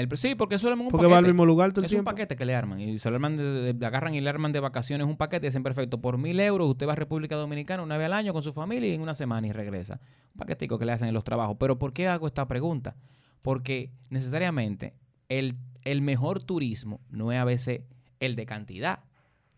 El- 0.00 0.16
sí, 0.16 0.34
porque 0.34 0.54
eso 0.56 0.72
es 0.72 0.78
un 0.78 0.88
Porque 0.88 1.06
va 1.06 1.18
al 1.18 1.22
paquete. 1.24 1.32
mismo 1.32 1.46
lugar 1.46 1.72
todo 1.72 1.80
el 1.84 1.86
Es 1.86 1.92
un 1.92 2.04
paquete 2.04 2.36
que 2.36 2.44
le 2.44 2.54
arman. 2.54 2.80
Y 2.80 2.98
se 2.98 3.10
lo 3.10 3.16
arman 3.16 3.36
de, 3.36 3.72
de- 3.74 3.86
agarran 3.86 4.14
y 4.14 4.20
le 4.20 4.28
arman 4.30 4.52
de 4.52 4.60
vacaciones 4.60 5.06
un 5.06 5.16
paquete 5.16 5.46
y 5.46 5.50
dicen, 5.50 5.62
perfecto, 5.62 6.00
por 6.00 6.16
mil 6.18 6.38
euros 6.40 6.68
usted 6.70 6.86
va 6.88 6.92
a 6.92 6.96
República 6.96 7.36
Dominicana 7.36 7.82
una 7.82 7.96
vez 7.96 8.06
al 8.06 8.12
año 8.14 8.32
con 8.32 8.42
su 8.42 8.52
familia 8.52 8.88
y 8.88 8.94
en 8.94 9.00
una 9.02 9.14
semana 9.14 9.46
y 9.46 9.52
regresa. 9.52 10.00
Un 10.34 10.38
paquetico 10.38 10.78
que 10.78 10.84
le 10.84 10.92
hacen 10.92 11.08
en 11.08 11.14
los 11.14 11.24
trabajos. 11.24 11.56
Pero 11.58 11.78
¿por 11.78 11.92
qué 11.92 12.08
hago 12.08 12.26
esta 12.26 12.46
pregunta? 12.48 12.96
Porque 13.42 13.90
necesariamente 14.10 14.94
el, 15.28 15.56
el 15.84 16.02
mejor 16.02 16.42
turismo 16.42 17.00
no 17.10 17.32
es 17.32 17.38
a 17.38 17.44
veces 17.44 17.82
el 18.20 18.36
de 18.36 18.46
cantidad, 18.46 19.00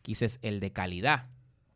quizás 0.02 0.38
el 0.42 0.60
de 0.60 0.72
calidad. 0.72 1.26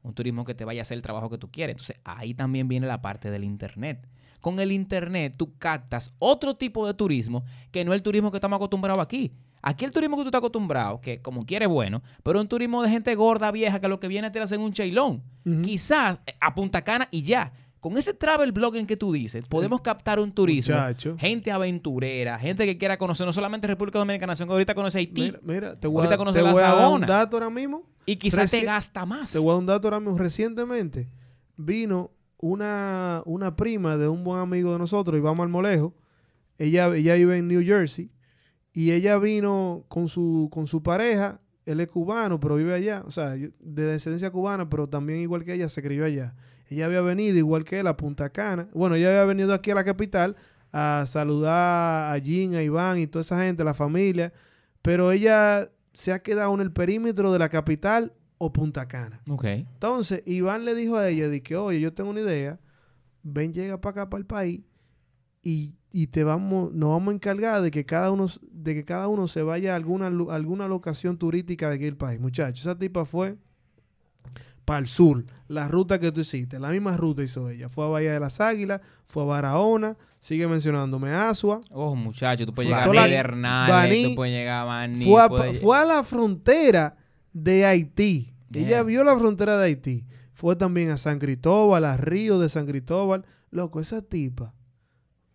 Un 0.02 0.14
turismo 0.14 0.44
que 0.44 0.54
te 0.54 0.64
vaya 0.64 0.80
a 0.80 0.82
hacer 0.82 0.96
el 0.96 1.02
trabajo 1.02 1.28
que 1.30 1.38
tú 1.38 1.50
quieres. 1.50 1.74
Entonces 1.74 1.96
ahí 2.04 2.32
también 2.32 2.68
viene 2.68 2.86
la 2.86 3.02
parte 3.02 3.30
del 3.30 3.42
Internet. 3.44 4.06
Con 4.40 4.60
el 4.60 4.72
Internet 4.72 5.34
tú 5.36 5.54
captas 5.58 6.12
otro 6.18 6.56
tipo 6.56 6.86
de 6.86 6.94
turismo 6.94 7.44
que 7.70 7.84
no 7.84 7.92
es 7.92 7.96
el 7.96 8.02
turismo 8.02 8.30
que 8.30 8.36
estamos 8.36 8.56
acostumbrados 8.56 9.02
aquí. 9.02 9.32
Aquí 9.62 9.84
el 9.84 9.90
turismo 9.90 10.16
que 10.16 10.22
tú 10.22 10.28
estás 10.28 10.38
acostumbrado, 10.38 11.00
que 11.00 11.20
como 11.20 11.42
quieres 11.44 11.68
bueno, 11.68 12.00
pero 12.22 12.40
un 12.40 12.46
turismo 12.46 12.82
de 12.82 12.90
gente 12.90 13.12
gorda, 13.16 13.50
vieja, 13.50 13.80
que 13.80 13.88
lo 13.88 13.98
que 13.98 14.06
viene 14.06 14.30
te 14.30 14.38
hacen 14.38 14.60
un 14.60 14.72
chailón. 14.72 15.22
Quizás 15.62 16.20
eh, 16.26 16.34
a 16.40 16.54
Punta 16.54 16.82
Cana 16.82 17.08
y 17.10 17.22
ya. 17.22 17.52
Con 17.80 17.96
ese 17.98 18.14
travel 18.14 18.50
blogging 18.52 18.86
que 18.86 18.96
tú 18.96 19.12
dices, 19.12 19.44
podemos 19.48 19.80
captar 19.80 20.18
un 20.18 20.32
turismo. 20.32 20.74
Muchacho. 20.74 21.16
Gente 21.18 21.52
aventurera, 21.52 22.38
gente 22.38 22.64
que 22.66 22.78
quiera 22.78 22.96
conocer 22.96 23.26
no 23.26 23.32
solamente 23.32 23.66
República 23.66 23.98
Dominicana, 23.98 24.34
sino 24.34 24.48
que 24.48 24.52
ahorita 24.54 24.74
conoce 24.74 24.98
Haití. 24.98 25.22
Mira, 25.22 25.40
mira, 25.42 25.78
te 25.78 25.86
voy, 25.86 25.98
Ahorita 25.98 26.14
a, 26.14 26.18
conoce 26.18 26.38
te 26.38 26.44
la 26.44 26.52
voy 26.52 26.62
a 26.62 26.74
dar 26.74 26.92
un 26.92 27.00
dato 27.02 27.36
ahora 27.36 27.50
mismo. 27.50 27.84
y 28.04 28.16
quizás 28.16 28.50
te 28.50 28.62
gasta 28.62 29.04
más. 29.06 29.32
Te 29.32 29.38
voy 29.38 29.50
a 29.50 29.52
dar 29.52 29.60
un 29.60 29.66
dato 29.66 29.88
ahora 29.88 30.00
mismo. 30.00 30.18
Recientemente 30.18 31.08
vino 31.56 32.10
una, 32.38 33.22
una 33.24 33.56
prima 33.56 33.96
de 33.96 34.08
un 34.08 34.24
buen 34.24 34.40
amigo 34.40 34.72
de 34.72 34.78
nosotros, 34.78 35.16
Iván 35.16 35.36
Marmolejo. 35.36 35.94
Ella, 36.58 36.94
ella 36.94 37.14
vive 37.14 37.38
en 37.38 37.48
New 37.48 37.62
Jersey. 37.64 38.10
Y 38.72 38.92
ella 38.92 39.18
vino 39.18 39.84
con 39.88 40.08
su, 40.08 40.48
con 40.52 40.66
su 40.66 40.82
pareja. 40.82 41.40
Él 41.64 41.80
es 41.80 41.88
cubano, 41.88 42.38
pero 42.38 42.56
vive 42.56 42.74
allá. 42.74 43.02
O 43.06 43.10
sea, 43.10 43.30
de 43.30 43.82
descendencia 43.82 44.30
cubana, 44.30 44.68
pero 44.68 44.88
también 44.88 45.20
igual 45.20 45.44
que 45.44 45.54
ella, 45.54 45.68
se 45.68 45.82
crió 45.82 46.04
allá. 46.04 46.34
Ella 46.68 46.86
había 46.86 47.00
venido, 47.00 47.38
igual 47.38 47.64
que 47.64 47.80
él, 47.80 47.86
a 47.86 47.96
Punta 47.96 48.30
Cana. 48.30 48.68
Bueno, 48.74 48.96
ella 48.96 49.08
había 49.08 49.24
venido 49.24 49.54
aquí 49.54 49.70
a 49.70 49.74
la 49.74 49.84
capital 49.84 50.36
a 50.72 51.04
saludar 51.06 52.14
a 52.14 52.18
Jean, 52.18 52.54
a 52.54 52.62
Iván 52.62 52.98
y 52.98 53.06
toda 53.06 53.22
esa 53.22 53.40
gente, 53.40 53.64
la 53.64 53.74
familia. 53.74 54.32
Pero 54.82 55.10
ella 55.10 55.70
se 55.92 56.12
ha 56.12 56.22
quedado 56.22 56.52
en 56.54 56.60
el 56.60 56.72
perímetro 56.72 57.32
de 57.32 57.38
la 57.38 57.48
capital 57.48 58.12
o 58.38 58.52
Punta 58.52 58.86
Cana. 58.88 59.20
Ok. 59.28 59.44
Entonces, 59.44 60.22
Iván 60.26 60.64
le 60.64 60.74
dijo 60.74 60.96
a 60.96 61.08
ella, 61.08 61.28
de 61.28 61.42
que, 61.42 61.56
oye, 61.56 61.80
yo 61.80 61.92
tengo 61.92 62.10
una 62.10 62.20
idea, 62.20 62.58
ven, 63.22 63.52
llega 63.52 63.80
para 63.80 64.02
acá, 64.02 64.10
para 64.10 64.18
el 64.20 64.26
país, 64.26 64.60
y, 65.42 65.74
y 65.92 66.08
te 66.08 66.22
vamos, 66.24 66.72
nos 66.72 66.90
vamos 66.90 67.12
a 67.12 67.14
encargar 67.14 67.62
de 67.62 67.70
que 67.70 67.84
cada 67.86 68.10
uno, 68.10 68.26
de 68.50 68.74
que 68.74 68.84
cada 68.84 69.08
uno 69.08 69.26
se 69.28 69.42
vaya 69.42 69.72
a 69.72 69.76
alguna, 69.76 70.08
alguna 70.08 70.66
locación 70.68 71.16
turística 71.18 71.68
de 71.68 71.76
aquí 71.76 71.84
del 71.84 71.96
país. 71.96 72.20
Muchachos, 72.20 72.60
esa 72.60 72.76
tipa 72.76 73.04
fue 73.04 73.36
para 74.64 74.80
el 74.80 74.88
sur, 74.88 75.24
la 75.46 75.68
ruta 75.68 76.00
que 76.00 76.10
tú 76.10 76.20
hiciste, 76.22 76.58
la 76.58 76.70
misma 76.70 76.96
ruta 76.96 77.22
hizo 77.22 77.48
ella. 77.48 77.68
Fue 77.68 77.84
a 77.84 77.88
Bahía 77.88 78.12
de 78.12 78.18
las 78.20 78.40
Águilas, 78.40 78.80
fue 79.06 79.22
a 79.22 79.26
Barahona, 79.26 79.96
sigue 80.18 80.48
mencionándome 80.48 81.12
Asua, 81.12 81.60
Oh, 81.70 81.94
muchacho, 81.94 82.44
tú 82.44 82.52
puedes 82.52 82.68
llegar 82.70 82.82
a 82.82 82.88
Baní, 83.68 84.08
tú 84.08 84.14
puedes 84.16 84.34
llegar 84.34 84.62
a 84.62 84.64
Baní. 84.64 85.04
fue 85.08 85.22
a, 85.22 85.28
puedes- 85.28 85.60
fue 85.62 85.78
a 85.78 85.84
la 85.84 86.02
frontera 86.02 86.96
de 87.42 87.66
Haití. 87.66 88.34
Yeah. 88.50 88.62
Ella 88.66 88.82
vio 88.82 89.04
la 89.04 89.18
frontera 89.18 89.58
de 89.58 89.66
Haití. 89.66 90.04
Fue 90.32 90.56
también 90.56 90.90
a 90.90 90.96
San 90.96 91.18
Cristóbal, 91.18 91.84
a 91.84 91.96
Río 91.96 92.38
de 92.38 92.48
San 92.48 92.66
Cristóbal. 92.66 93.24
Loco, 93.50 93.80
esa 93.80 94.02
tipa 94.02 94.54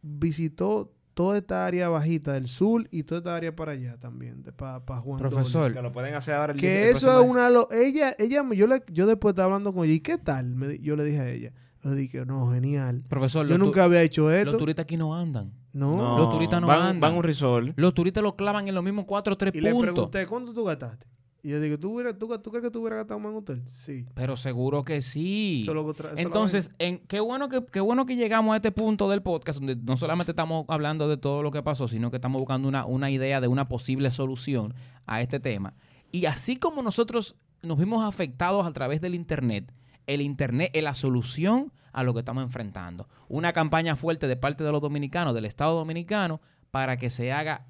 visitó 0.01 0.91
toda 1.13 1.37
esta 1.37 1.65
área 1.65 1.89
bajita 1.89 2.33
del 2.33 2.47
sur 2.47 2.87
y 2.91 3.03
toda 3.03 3.19
esta 3.19 3.35
área 3.35 3.55
para 3.55 3.73
allá 3.73 3.97
también, 3.99 4.43
para 4.55 4.79
Juan 5.01 5.19
Dolio. 5.19 5.29
Profesor, 5.29 5.73
Que 5.73 5.81
lo 5.81 5.91
pueden 5.91 6.13
hacer 6.15 6.33
ahora 6.35 6.53
el 6.53 6.59
Que 6.59 6.89
el 6.89 6.95
eso 6.95 7.21
es 7.21 7.29
una... 7.29 7.49
lo- 7.49 7.69
ella, 7.71 8.15
ella, 8.17 8.43
yo, 8.53 8.67
le, 8.67 8.81
yo 8.91 9.05
después 9.05 9.33
estaba 9.33 9.47
hablando 9.47 9.73
con 9.73 9.85
ella, 9.85 9.93
¿y 9.93 9.99
qué 9.99 10.17
tal? 10.17 10.55
Me 10.55 10.79
yo 10.79 10.95
le 10.95 11.03
dije 11.03 11.19
a 11.19 11.29
ella. 11.29 11.53
Yo 11.83 11.91
dije, 11.93 12.25
no, 12.25 12.51
genial. 12.51 13.03
profesor, 13.09 13.45
Yo 13.47 13.57
los, 13.57 13.67
nunca 13.67 13.83
había 13.83 14.01
hecho 14.03 14.23
los 14.29 14.33
esto. 14.33 14.57
turistas 14.57 14.83
aquí 14.83 14.97
no 14.97 15.15
andan. 15.15 15.51
No. 15.73 15.97
No, 15.97 16.17
Los 16.17 16.31
turistas 16.31 16.61
no 16.61 16.67
van, 16.67 16.79
andan. 16.81 16.99
van 16.99 17.13
a 17.13 17.17
un 17.17 17.23
resort. 17.23 17.73
Los 17.75 17.93
turistas 17.93 18.21
lo 18.23 18.35
clavan 18.35 18.67
en 18.67 18.75
los 18.75 18.83
mismos 18.83 19.05
cuatro 19.05 19.33
o 19.33 19.37
tres 19.37 19.53
Y 19.55 19.61
le 19.61 19.71
puntos. 19.71 19.93
pregunté, 19.93 20.27
¿cuánto 20.27 20.53
tú 20.53 20.63
gastaste? 20.63 21.07
Y 21.43 21.49
yo 21.49 21.59
digo, 21.59 21.79
¿tú, 21.79 21.99
tú, 22.19 22.39
tú 22.39 22.51
crees 22.51 22.63
que 22.63 22.69
tú 22.69 22.81
hubieras 22.81 22.99
gastado 22.99 23.19
más 23.19 23.31
en 23.31 23.37
hotel? 23.37 23.63
Sí. 23.65 24.05
Pero 24.13 24.37
seguro 24.37 24.83
que 24.83 25.01
sí. 25.01 25.61
Eso 25.63 25.73
lo 25.73 25.91
Entonces, 26.15 26.69
en, 26.77 26.99
qué, 26.99 27.19
bueno 27.19 27.49
que, 27.49 27.65
qué 27.65 27.79
bueno 27.79 28.05
que 28.05 28.15
llegamos 28.15 28.53
a 28.53 28.57
este 28.57 28.71
punto 28.71 29.09
del 29.09 29.23
podcast 29.23 29.59
donde 29.59 29.75
no 29.75 29.97
solamente 29.97 30.33
estamos 30.33 30.65
hablando 30.67 31.09
de 31.09 31.17
todo 31.17 31.41
lo 31.41 31.49
que 31.49 31.63
pasó, 31.63 31.87
sino 31.87 32.11
que 32.11 32.17
estamos 32.17 32.39
buscando 32.39 32.67
una, 32.67 32.85
una 32.85 33.09
idea 33.09 33.41
de 33.41 33.47
una 33.47 33.67
posible 33.67 34.11
solución 34.11 34.75
a 35.07 35.21
este 35.21 35.39
tema. 35.39 35.73
Y 36.11 36.25
así 36.25 36.57
como 36.57 36.83
nosotros 36.83 37.35
nos 37.63 37.79
vimos 37.79 38.05
afectados 38.05 38.67
a 38.67 38.71
través 38.71 39.01
del 39.01 39.15
Internet, 39.15 39.73
el 40.05 40.21
Internet 40.21 40.69
es 40.73 40.83
la 40.83 40.93
solución 40.93 41.71
a 41.91 42.03
lo 42.03 42.13
que 42.13 42.19
estamos 42.19 42.43
enfrentando. 42.43 43.07
Una 43.27 43.51
campaña 43.51 43.95
fuerte 43.95 44.27
de 44.27 44.35
parte 44.35 44.63
de 44.63 44.71
los 44.71 44.81
dominicanos, 44.81 45.33
del 45.33 45.45
Estado 45.45 45.75
dominicano, 45.75 46.39
para 46.69 46.97
que 46.97 47.09
se 47.09 47.31
haga, 47.31 47.65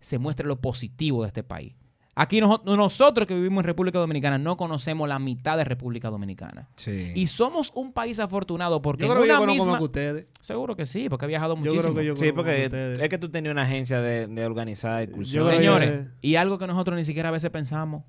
se 0.00 0.18
muestre 0.18 0.46
lo 0.46 0.60
positivo 0.60 1.22
de 1.22 1.28
este 1.28 1.42
país. 1.42 1.74
Aquí 2.14 2.40
noso- 2.42 2.62
nosotros 2.76 3.26
que 3.26 3.34
vivimos 3.34 3.62
en 3.62 3.64
República 3.64 3.98
Dominicana 3.98 4.36
no 4.36 4.58
conocemos 4.58 5.08
la 5.08 5.18
mitad 5.18 5.56
de 5.56 5.64
República 5.64 6.10
Dominicana. 6.10 6.68
Sí. 6.76 7.10
Y 7.14 7.26
somos 7.28 7.72
un 7.74 7.92
país 7.94 8.18
afortunado 8.18 8.82
porque 8.82 9.06
Yo 9.06 9.12
en 9.12 9.12
creo 9.12 9.22
que 9.22 9.28
yo 9.30 9.42
una 9.42 9.52
misma... 9.52 9.78
que 9.78 9.84
ustedes. 9.84 10.26
Seguro 10.42 10.76
que 10.76 10.84
sí, 10.84 11.08
porque 11.08 11.24
he 11.24 11.28
viajado 11.28 11.54
Yo 11.54 11.60
muchísimo. 11.60 11.82
creo 11.82 11.94
que 11.94 12.04
yo 12.04 12.16
Sí, 12.16 12.32
porque 12.32 12.96
es 13.00 13.08
que 13.08 13.16
tú 13.18 13.30
tenías 13.30 13.52
una 13.52 13.62
agencia 13.62 14.02
de, 14.02 14.26
de 14.26 14.44
organizar 14.44 15.02
excursiones. 15.02 15.48
Yo 15.50 15.56
Señores, 15.56 16.06
y 16.20 16.34
algo 16.36 16.58
que 16.58 16.66
nosotros 16.66 16.98
ni 16.98 17.06
siquiera 17.06 17.30
a 17.30 17.32
veces 17.32 17.48
pensamos, 17.48 18.04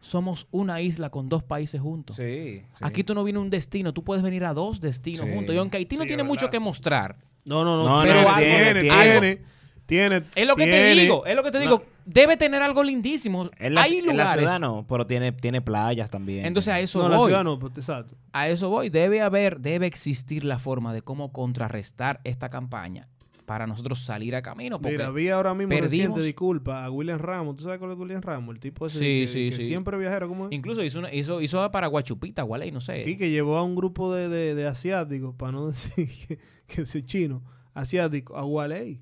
somos 0.00 0.46
una 0.50 0.80
isla 0.80 1.10
con 1.10 1.28
dos 1.28 1.42
países 1.42 1.80
juntos. 1.80 2.16
Sí, 2.16 2.62
sí. 2.74 2.80
Aquí 2.80 3.02
tú 3.04 3.14
no 3.14 3.24
vienes 3.24 3.40
a 3.40 3.42
un 3.42 3.50
destino, 3.50 3.92
tú 3.92 4.04
puedes 4.04 4.22
venir 4.22 4.44
a 4.44 4.54
dos 4.54 4.80
destinos 4.80 5.26
Sí. 5.26 5.34
juntos. 5.34 5.54
Y 5.54 5.58
aunque 5.58 5.76
Haití 5.78 5.96
no 5.96 6.02
Sí, 6.02 6.08
tiene 6.08 6.22
mucho 6.22 6.48
que 6.50 6.60
mostrar, 6.60 7.16
No, 7.44 7.64
no, 7.64 7.76
no. 7.76 7.84
No, 7.98 8.02
Pero 8.02 8.14
tiene, 8.14 8.28
algo- 8.28 8.40
tiene, 8.40 8.90
algo- 8.90 9.20
tiene, 9.20 9.42
tiene. 9.86 10.22
es 10.34 10.46
lo 10.48 10.56
que 10.56 10.64
te 10.66 10.94
digo, 10.94 11.26
es 11.26 11.36
lo 11.36 11.42
que 11.44 11.50
te 11.52 11.58
digo, 11.60 11.84
debe 12.06 12.36
tener 12.38 12.62
algo 12.62 12.82
lindísimo. 12.82 13.50
En 13.58 13.74
la, 13.74 13.82
Hay 13.82 13.96
en 13.98 14.06
la 14.06 14.12
lugares. 14.12 14.40
ciudad 14.44 14.58
no, 14.60 14.86
pero 14.88 15.06
tiene, 15.06 15.32
tiene 15.32 15.60
playas 15.60 16.08
también. 16.10 16.46
Entonces 16.46 16.72
a 16.72 16.80
eso 16.80 17.00
No, 17.02 17.08
la 17.10 17.16
voy. 17.18 17.26
ciudad 17.28 17.44
no, 17.44 17.58
pues, 17.58 17.76
exacto. 17.76 18.16
A 18.32 18.48
eso 18.48 18.70
voy. 18.70 18.88
Debe 18.88 19.20
haber, 19.20 19.60
debe 19.60 19.86
existir 19.86 20.44
la 20.44 20.58
forma 20.58 20.94
de 20.94 21.02
cómo 21.02 21.32
contrarrestar 21.32 22.20
esta 22.24 22.48
campaña 22.48 23.08
para 23.44 23.66
nosotros 23.68 24.00
salir 24.00 24.34
a 24.34 24.42
camino. 24.42 24.80
Porque 24.80 24.96
Mira, 24.96 25.10
vi 25.10 25.28
ahora 25.28 25.54
mismo 25.54 25.68
perdimos- 25.70 25.82
reciente 25.90 26.20
disculpa 26.22 26.84
a 26.84 26.90
William 26.90 27.18
Ramos. 27.20 27.54
¿Tú 27.56 27.62
sabes 27.64 27.78
cuál 27.78 27.92
es 27.92 27.96
William 27.98 28.20
Ramos? 28.20 28.54
El 28.54 28.60
tipo 28.60 28.86
ese 28.86 28.98
Sí, 28.98 29.04
que, 29.04 29.28
sí, 29.28 29.50
que 29.50 29.56
sí. 29.56 29.66
siempre 29.68 29.96
viajero 29.98 30.26
como 30.28 30.46
es. 30.46 30.52
incluso 30.52 30.82
hizo, 30.82 30.98
una- 30.98 31.12
hizo, 31.14 31.40
hizo 31.40 31.70
para 31.70 31.86
Guachupita, 31.86 32.42
Gualey, 32.42 32.72
no 32.72 32.80
sé. 32.80 33.04
Sí, 33.04 33.16
que 33.16 33.30
llevó 33.30 33.56
a 33.56 33.62
un 33.62 33.76
grupo 33.76 34.12
de, 34.12 34.28
de, 34.28 34.54
de 34.56 34.66
asiáticos, 34.66 35.34
para 35.36 35.52
no 35.52 35.66
decir 35.70 36.08
que, 36.26 36.38
que 36.66 36.82
es 36.82 37.04
chino, 37.06 37.44
asiático, 37.72 38.36
a 38.36 38.42
Gualey. 38.42 39.00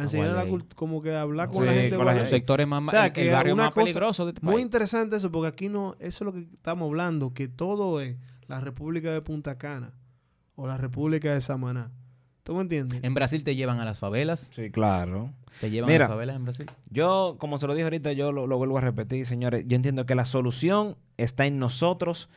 A 0.00 0.04
enseñar 0.04 0.28
la 0.28 0.44
Gualey. 0.44 0.52
cult- 0.52 0.74
como 0.74 1.00
que 1.02 1.12
a 1.14 1.22
hablar 1.22 1.48
con 1.48 1.58
Sí, 1.58 1.64
la 1.64 1.72
gente 1.72 1.96
con 1.96 2.06
la 2.06 2.14
los 2.14 2.28
sectores 2.28 2.66
más 2.66 2.86
O 2.86 2.90
sea, 2.90 3.12
que 3.12 3.26
el 3.28 3.32
barrio 3.32 3.54
una 3.54 3.64
más 3.64 3.72
cosa 3.72 3.84
peligroso 3.84 4.24
de 4.26 4.32
este 4.32 4.44
Muy 4.44 4.54
país. 4.54 4.64
interesante 4.64 5.16
eso, 5.16 5.30
porque 5.30 5.48
aquí 5.48 5.68
no, 5.68 5.94
eso 6.00 6.24
es 6.24 6.26
lo 6.26 6.32
que 6.32 6.40
estamos 6.52 6.86
hablando, 6.88 7.32
que 7.34 7.48
todo 7.48 8.00
es 8.00 8.16
la 8.48 8.60
República 8.60 9.12
de 9.12 9.22
Punta 9.22 9.56
Cana 9.58 9.92
o 10.56 10.66
la 10.66 10.76
República 10.76 11.32
de 11.32 11.40
Samaná. 11.40 11.90
¿Tú 12.42 12.54
me 12.54 12.62
entiendes? 12.62 13.00
En 13.04 13.14
Brasil 13.14 13.44
te 13.44 13.54
llevan 13.54 13.78
a 13.80 13.84
las 13.84 13.98
favelas. 13.98 14.50
Sí, 14.52 14.70
claro. 14.70 15.30
Te 15.60 15.70
llevan 15.70 15.88
Mira. 15.90 16.06
a 16.06 16.08
las 16.08 16.14
favelas 16.16 16.36
en 16.36 16.44
Brasil. 16.44 16.66
Yo, 16.88 17.36
como 17.38 17.58
se 17.58 17.66
lo 17.66 17.74
dije 17.74 17.84
ahorita, 17.84 18.12
yo 18.12 18.32
lo, 18.32 18.46
lo 18.46 18.56
vuelvo 18.58 18.78
a 18.78 18.80
repetir, 18.80 19.26
señores. 19.26 19.64
Yo 19.68 19.76
entiendo 19.76 20.06
que 20.06 20.14
la 20.14 20.24
solución 20.24 20.96
está 21.16 21.46
en 21.46 21.58
nosotros 21.58 22.28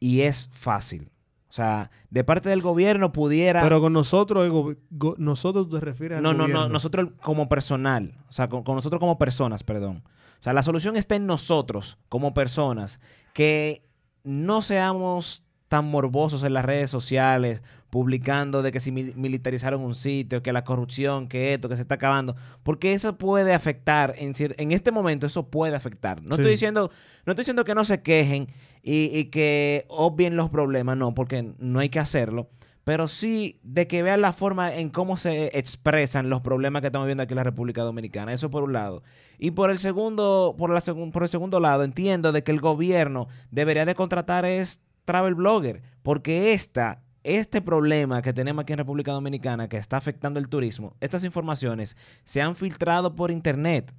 y 0.00 0.22
es 0.22 0.48
fácil. 0.52 1.10
O 1.50 1.52
sea, 1.52 1.90
de 2.10 2.22
parte 2.24 2.48
del 2.48 2.62
gobierno 2.62 3.12
pudiera... 3.12 3.60
Pero 3.62 3.80
con 3.80 3.92
nosotros, 3.92 4.44
el 4.44 4.50
go- 4.52 4.74
go- 4.90 5.16
nosotros 5.18 5.68
te 5.68 5.80
refieres 5.80 6.18
al 6.18 6.22
no, 6.22 6.32
no, 6.32 6.46
no, 6.46 6.68
nosotros 6.68 7.08
como 7.22 7.48
personal, 7.48 8.14
o 8.28 8.32
sea, 8.32 8.48
con, 8.48 8.62
con 8.62 8.76
nosotros 8.76 9.00
como 9.00 9.18
personas, 9.18 9.64
perdón. 9.64 10.04
O 10.38 10.42
sea, 10.42 10.52
la 10.52 10.62
solución 10.62 10.96
está 10.96 11.16
en 11.16 11.26
nosotros 11.26 11.98
como 12.08 12.32
personas, 12.34 13.00
que 13.34 13.82
no 14.22 14.62
seamos 14.62 15.42
tan 15.70 15.86
morbosos 15.88 16.42
en 16.42 16.52
las 16.52 16.64
redes 16.64 16.90
sociales, 16.90 17.62
publicando 17.90 18.60
de 18.60 18.72
que 18.72 18.80
si 18.80 18.90
mil- 18.90 19.14
militarizaron 19.14 19.80
un 19.82 19.94
sitio, 19.94 20.42
que 20.42 20.52
la 20.52 20.64
corrupción, 20.64 21.28
que 21.28 21.54
esto, 21.54 21.68
que 21.68 21.76
se 21.76 21.82
está 21.82 21.94
acabando, 21.94 22.34
porque 22.64 22.92
eso 22.92 23.16
puede 23.16 23.54
afectar, 23.54 24.14
en, 24.18 24.32
en 24.36 24.72
este 24.72 24.90
momento 24.90 25.26
eso 25.26 25.48
puede 25.48 25.76
afectar. 25.76 26.22
No 26.24 26.34
Sí. 26.34 26.40
estoy 26.40 26.50
diciendo, 26.50 26.90
no 27.24 27.32
estoy 27.32 27.42
diciendo 27.44 27.64
que 27.64 27.76
no 27.76 27.84
se 27.84 28.02
quejen 28.02 28.48
y, 28.82 29.16
y 29.16 29.26
que 29.26 29.84
obvien 29.88 30.34
los 30.34 30.50
problemas, 30.50 30.96
no, 30.96 31.14
porque 31.14 31.52
no 31.58 31.78
hay 31.78 31.88
que 31.88 32.00
hacerlo 32.00 32.48
pero 32.82 33.06
sí 33.06 33.60
de 33.62 33.86
que 33.86 34.02
vean 34.02 34.22
la 34.22 34.32
forma 34.32 34.74
en 34.74 34.88
cómo 34.88 35.16
se 35.18 35.56
expresan 35.56 36.28
los 36.30 36.40
problemas 36.40 36.80
que 36.80 36.86
estamos 36.88 37.06
viendo 37.06 37.22
aquí 37.22 37.34
en 37.34 37.36
la 37.36 37.44
República 37.44 37.82
Dominicana. 37.82 38.32
Eso 38.32 38.50
por 38.50 38.64
un 38.64 38.72
lado. 38.72 39.02
Y 39.38 39.52
por 39.52 39.70
el 39.70 39.78
segundo, 39.78 40.56
por 40.58 40.70
la 40.70 40.80
segun- 40.80 41.12
por 41.12 41.22
el 41.22 41.28
segundo 41.28 41.60
lado, 41.60 41.84
entiendo 41.84 42.32
de 42.32 42.42
que 42.42 42.50
el 42.50 42.60
gobierno 42.60 43.28
debería 43.52 43.84
de 43.84 43.94
contratar 43.94 44.44
es 44.46 44.80
travel 45.10 45.34
blogger, 45.34 45.82
porque 46.04 46.52
esta 46.52 47.02
este 47.24 47.60
problema 47.60 48.22
que 48.22 48.32
tenemos 48.32 48.62
aquí 48.62 48.72
en 48.72 48.78
República 48.78 49.10
Dominicana 49.12 49.68
que 49.68 49.76
está 49.76 49.96
afectando 49.96 50.38
el 50.38 50.48
turismo, 50.48 50.94
estas 51.00 51.24
informaciones 51.24 51.96
se 52.24 52.40
han 52.40 52.54
filtrado 52.54 53.14
por 53.16 53.30
internet. 53.32 53.92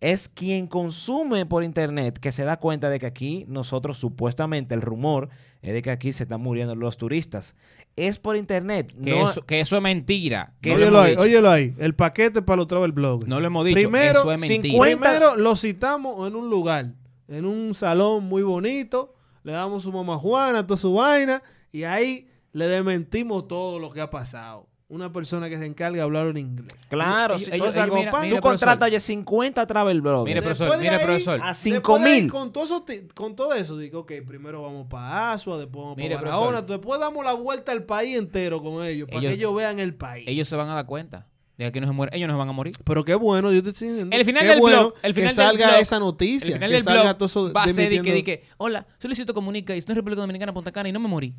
Es 0.00 0.28
quien 0.28 0.66
consume 0.68 1.46
por 1.46 1.64
internet 1.64 2.18
que 2.18 2.30
se 2.30 2.44
da 2.44 2.58
cuenta 2.58 2.88
de 2.88 2.98
que 3.00 3.06
aquí 3.06 3.44
nosotros 3.48 3.98
supuestamente 3.98 4.74
el 4.74 4.82
rumor 4.82 5.28
es 5.62 5.72
de 5.74 5.82
que 5.82 5.90
aquí 5.90 6.12
se 6.12 6.22
están 6.22 6.40
muriendo 6.42 6.74
los 6.76 6.96
turistas. 6.96 7.54
Es 7.96 8.18
por 8.18 8.36
internet. 8.36 8.92
Que, 9.02 9.10
no- 9.10 9.28
eso, 9.30 9.44
que 9.44 9.60
eso 9.60 9.76
es 9.76 9.82
mentira. 9.82 10.52
Que 10.60 10.70
lo 10.70 10.76
óyelo 10.76 11.00
ahí, 11.00 11.16
óyelo 11.16 11.50
ahí. 11.50 11.74
El 11.78 11.94
paquete 11.94 12.40
para 12.42 12.58
los 12.58 12.68
travel 12.68 12.92
bloggers. 12.92 13.28
No 13.28 13.40
lo 13.40 13.46
hemos 13.48 13.64
dicho. 13.66 13.78
Primero, 13.80 14.20
eso 14.20 14.32
es 14.32 14.40
mentira. 14.40 14.72
50 14.72 14.98
Primero 15.02 15.36
lo 15.36 15.56
citamos 15.56 16.28
en 16.28 16.36
un 16.36 16.48
lugar, 16.50 16.92
en 17.28 17.44
un 17.46 17.74
salón 17.74 18.24
muy 18.24 18.42
bonito, 18.42 19.12
le 19.46 19.52
damos 19.52 19.84
su 19.84 19.92
mamá 19.92 20.18
Juana, 20.18 20.66
toda 20.66 20.76
su 20.76 20.92
vaina, 20.92 21.40
y 21.70 21.84
ahí 21.84 22.26
le 22.52 22.66
desmentimos 22.66 23.46
todo 23.46 23.78
lo 23.78 23.92
que 23.92 24.00
ha 24.00 24.10
pasado. 24.10 24.66
Una 24.88 25.12
persona 25.12 25.48
que 25.48 25.56
se 25.56 25.66
encarga 25.66 25.96
de 25.98 26.02
hablar 26.02 26.26
en 26.26 26.36
inglés. 26.36 26.74
Claro, 26.88 27.38
si 27.38 27.52
ellos- 27.54 27.72
tú, 27.72 27.80
ellos- 27.80 27.94
mira, 27.94 28.10
tú 28.28 28.40
contratas 28.40 28.88
oye, 28.88 28.98
50 28.98 29.64
travel 29.64 30.00
bloggers. 30.00 30.24
Mire, 30.26 30.42
profesor, 30.42 30.70
de 30.72 30.78
mire, 30.78 30.96
ahí, 30.96 31.04
profesor. 31.04 31.34
a 31.40 31.48
Después 31.54 31.58
5 31.58 31.98
de 32.00 32.04
ahí, 32.04 32.22
mil. 32.22 32.30
Con 32.32 32.52
todo, 32.52 32.64
eso, 32.64 32.84
con 33.14 33.36
todo 33.36 33.54
eso, 33.54 33.78
digo, 33.78 34.00
ok, 34.00 34.12
primero 34.26 34.62
vamos 34.62 34.88
para 34.88 35.30
Asua, 35.32 35.58
después 35.58 35.80
vamos 35.84 35.96
Mire, 35.96 36.16
para 36.16 36.30
Barahona, 36.30 36.62
después 36.62 36.98
damos 36.98 37.24
la 37.24 37.34
vuelta 37.34 37.70
al 37.70 37.84
país 37.84 38.16
entero 38.18 38.60
con 38.60 38.84
ellos, 38.84 39.06
para 39.08 39.20
Ellos- 39.20 39.30
que 39.30 39.34
ellos 39.36 39.54
vean 39.54 39.78
el 39.78 39.94
país. 39.94 40.24
Ellos 40.28 40.48
se 40.48 40.56
van 40.56 40.68
a 40.70 40.74
dar 40.74 40.86
cuenta 40.86 41.26
de 41.56 41.66
aquí 41.66 41.80
no 41.80 41.86
se 41.86 41.92
mueren. 41.92 42.14
Ellos 42.14 42.28
no 42.28 42.34
se 42.34 42.38
van 42.38 42.48
a 42.48 42.52
morir. 42.52 42.76
Pero 42.84 43.04
qué 43.04 43.14
bueno, 43.14 43.52
yo 43.52 43.62
te 43.62 43.70
estoy 43.70 43.88
diciendo. 43.88 44.14
El 44.14 44.24
final 44.24 44.42
qué 44.42 44.48
del 44.48 44.60
bueno 44.60 44.78
blog, 44.78 44.94
el 45.02 45.14
final 45.14 45.30
que 45.30 45.34
salga 45.34 45.78
esa 45.78 45.98
noticia, 45.98 46.48
El 46.48 46.54
final 46.54 46.70
que 46.70 46.74
del 46.74 46.84
salga 46.84 47.02
blog 47.02 47.16
todo 47.16 47.26
eso 47.26 47.52
va 47.52 47.64
a 47.64 47.68
ser 47.70 47.90
de 47.90 48.02
que, 48.02 48.12
de 48.12 48.24
que, 48.24 48.44
hola, 48.58 48.86
soy 48.98 49.08
Luisito 49.08 49.32
Comunica 49.32 49.74
y 49.74 49.78
estoy 49.78 49.94
en 49.94 49.96
República 49.96 50.20
Dominicana, 50.20 50.52
Punta 50.52 50.72
Cana 50.72 50.88
y 50.88 50.92
no 50.92 51.00
me 51.00 51.08
morí. 51.08 51.34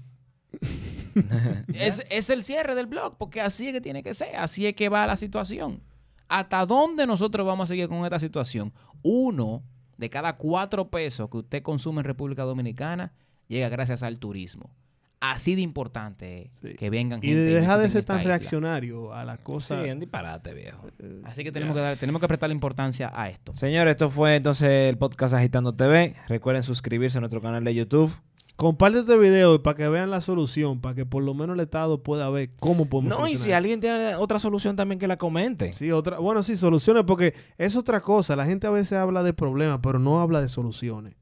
es, 1.73 2.03
es 2.09 2.29
el 2.29 2.43
cierre 2.43 2.73
del 2.73 2.87
blog, 2.87 3.17
porque 3.17 3.41
así 3.41 3.67
es 3.67 3.73
que 3.73 3.81
tiene 3.81 4.01
que 4.01 4.13
ser, 4.13 4.35
así 4.35 4.65
es 4.65 4.75
que 4.75 4.89
va 4.89 5.05
la 5.05 5.17
situación. 5.17 5.81
¿Hasta 6.27 6.65
dónde 6.65 7.05
nosotros 7.05 7.45
vamos 7.45 7.65
a 7.65 7.67
seguir 7.67 7.87
con 7.87 8.03
esta 8.03 8.19
situación? 8.19 8.73
Uno 9.01 9.63
de 9.97 10.09
cada 10.09 10.35
cuatro 10.35 10.89
pesos 10.89 11.29
que 11.29 11.37
usted 11.37 11.61
consume 11.61 11.99
en 11.99 12.05
República 12.05 12.43
Dominicana 12.43 13.13
llega 13.47 13.69
gracias 13.69 14.03
al 14.03 14.19
turismo. 14.19 14.71
Así 15.19 15.55
de 15.55 15.61
importante 15.61 16.49
Sí. 16.51 16.75
que 16.75 16.89
vengan 16.91 17.19
Y 17.23 17.27
gente 17.29 17.41
deja 17.41 17.77
de 17.79 17.89
ser 17.89 18.05
tan 18.05 18.19
isla. 18.19 18.29
reaccionario 18.29 19.13
a 19.13 19.25
las 19.25 19.37
Sí, 19.37 19.43
cosas. 19.43 19.85
es 19.85 19.91
un 19.93 19.99
disparate, 19.99 20.53
viejo. 20.53 20.85
Así 21.23 21.43
que 21.43 21.51
tenemos 21.51 21.75
que, 21.75 21.81
dar, 21.81 21.97
tenemos 21.97 22.21
que 22.21 22.27
prestarle 22.27 22.53
importancia 22.53 23.11
a 23.13 23.27
esto. 23.29 23.55
Señores, 23.55 23.91
esto 23.91 24.09
fue 24.11 24.35
entonces 24.35 24.69
el 24.69 24.97
podcast 24.97 25.33
Agitando 25.33 25.73
TV. 25.73 26.15
Recuerden 26.27 26.61
suscribirse 26.63 27.17
a 27.17 27.21
nuestro 27.21 27.41
canal 27.41 27.63
de 27.63 27.73
YouTube. 27.73 28.13
Comparte 28.55 28.99
este 28.99 29.17
video 29.17 29.61
para 29.61 29.75
que 29.77 29.87
vean 29.87 30.09
la 30.09 30.19
solución, 30.21 30.81
para 30.81 30.95
que 30.95 31.05
por 31.05 31.21
lo 31.23 31.35
menos 31.35 31.55
el 31.55 31.59
Estado 31.61 32.01
pueda 32.01 32.27
ver 32.31 32.49
cómo 32.59 32.85
podemos 32.87 33.17
No, 33.17 33.27
y 33.27 33.37
si 33.37 33.51
alguien 33.51 33.79
tiene 33.81 34.15
otra 34.15 34.39
solución 34.39 34.75
también 34.75 34.97
que 34.97 35.07
la 35.07 35.17
comente. 35.17 35.73
Sí, 35.73 35.91
otra, 35.91 36.17
bueno, 36.17 36.41
sí, 36.41 36.57
soluciones, 36.57 37.03
porque 37.05 37.35
es 37.59 37.75
otra 37.75 38.01
cosa. 38.01 38.35
La 38.35 38.45
gente 38.45 38.65
a 38.65 38.71
veces 38.71 38.93
habla 38.93 39.21
de 39.21 39.33
problemas, 39.33 39.79
pero 39.83 39.99
no 39.99 40.21
habla 40.21 40.41
de 40.41 40.47
soluciones. 40.47 41.13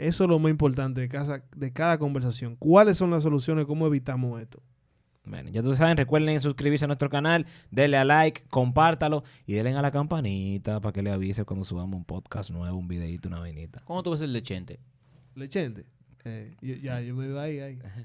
Eso 0.00 0.24
es 0.24 0.30
lo 0.30 0.38
más 0.38 0.50
importante 0.50 1.02
de 1.02 1.08
cada, 1.08 1.44
de 1.54 1.72
cada 1.72 1.98
conversación. 1.98 2.56
¿Cuáles 2.56 2.96
son 2.96 3.10
las 3.10 3.22
soluciones? 3.22 3.66
¿Cómo 3.66 3.86
evitamos 3.86 4.40
esto? 4.40 4.62
Bueno, 5.26 5.50
ya 5.50 5.60
ustedes 5.60 5.76
saben, 5.76 5.98
recuerden 5.98 6.40
suscribirse 6.40 6.86
a 6.86 6.88
nuestro 6.88 7.10
canal, 7.10 7.44
denle 7.70 7.98
a 7.98 8.04
like, 8.06 8.42
compártalo 8.48 9.22
y 9.46 9.52
denle 9.52 9.74
a 9.74 9.82
la 9.82 9.90
campanita 9.90 10.80
para 10.80 10.92
que 10.94 11.02
le 11.02 11.10
avise 11.10 11.44
cuando 11.44 11.64
subamos 11.66 11.98
un 11.98 12.04
podcast 12.06 12.50
nuevo, 12.50 12.78
un 12.78 12.88
videito, 12.88 13.28
una 13.28 13.40
vainita. 13.40 13.82
¿Cómo 13.84 14.02
tú 14.02 14.12
ves 14.12 14.22
el? 14.22 14.32
Lechente. 14.32 14.80
Eh, 16.22 16.54
yo- 16.60 16.74
ya, 16.74 17.00
yo 17.00 17.14
me 17.14 17.26
iba 17.28 17.42
ahí, 17.42 17.60
ahí. 17.60 17.78